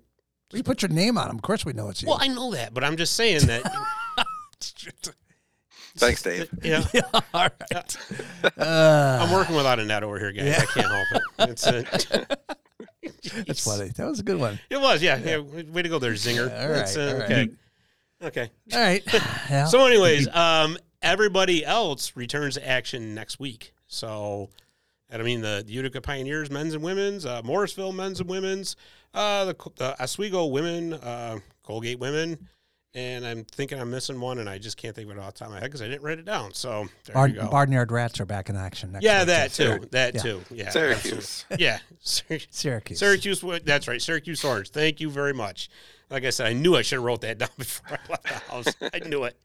[0.52, 1.36] You put your name on them.
[1.36, 2.08] Of course, we know it's you.
[2.08, 3.62] Well, I know that, but I'm just saying that.
[5.96, 6.50] Thanks, Dave.
[6.64, 7.98] Yeah, All right.
[8.58, 10.58] Uh, I'm working without a net over here, guys.
[10.60, 11.50] I can't help it.
[11.50, 12.28] It's a,
[13.46, 13.90] that's funny.
[13.90, 14.60] That was a good one.
[14.70, 15.18] It was, yeah.
[15.18, 15.38] yeah.
[15.40, 16.50] Way to go there, Zinger.
[16.50, 17.24] Yeah, all right, That's, uh, all right.
[17.32, 17.50] Okay.
[18.22, 18.50] Okay.
[18.74, 19.04] All right.
[19.50, 19.66] Yeah.
[19.66, 23.74] So, anyways, um, everybody else returns to action next week.
[23.88, 24.50] So,
[25.10, 28.76] and I mean the, the Utica Pioneers, men's and women's, uh, Morrisville men's and women's,
[29.16, 32.48] uh, the, the Oswego women, uh, Colgate women,
[32.94, 35.40] and I'm thinking I'm missing one, and I just can't think of it off the
[35.40, 36.54] top of my head because I didn't write it down.
[36.54, 37.48] So there Bar- you go.
[37.48, 39.10] Barnyard Rats are back in action next week.
[39.10, 39.80] yeah, that too.
[39.80, 39.88] too.
[39.92, 40.22] That Yeah.
[40.22, 40.42] too.
[40.52, 41.46] Yeah, Syracuse.
[41.50, 41.66] absolutely.
[41.66, 41.80] Yeah,
[42.52, 43.00] Syracuse.
[43.00, 43.64] Syracuse.
[43.66, 44.70] That's right, Syracuse Orange.
[44.70, 45.70] Thank you very much.
[46.10, 48.52] Like I said, I knew I should have wrote that down before I left the
[48.52, 48.76] house.
[48.94, 49.38] I knew it.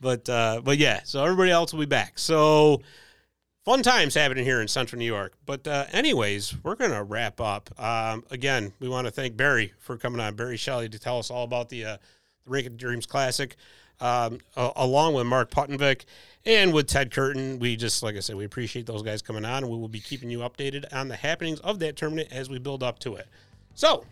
[0.00, 2.18] But uh, but yeah, so everybody else will be back.
[2.18, 2.82] So
[3.64, 5.34] fun times happening here in Central New York.
[5.44, 7.68] But uh, anyways, we're gonna wrap up.
[7.80, 11.30] Um, again, we want to thank Barry for coming on, Barry Shelley, to tell us
[11.30, 11.96] all about the uh,
[12.44, 13.56] the Rink of Dreams Classic,
[14.00, 16.04] um, a- along with Mark Puttenvink
[16.46, 17.58] and with Ted Curtin.
[17.58, 20.00] We just, like I said, we appreciate those guys coming on, and we will be
[20.00, 23.26] keeping you updated on the happenings of that tournament as we build up to it.
[23.74, 24.04] So,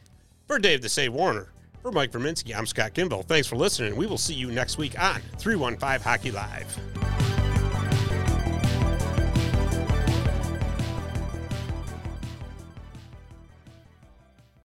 [0.48, 1.48] for Dave the Save Warner,
[1.86, 3.22] for Mike Verminski, I'm Scott Kimball.
[3.22, 3.94] Thanks for listening.
[3.94, 7.45] We will see you next week on 315 Hockey Live.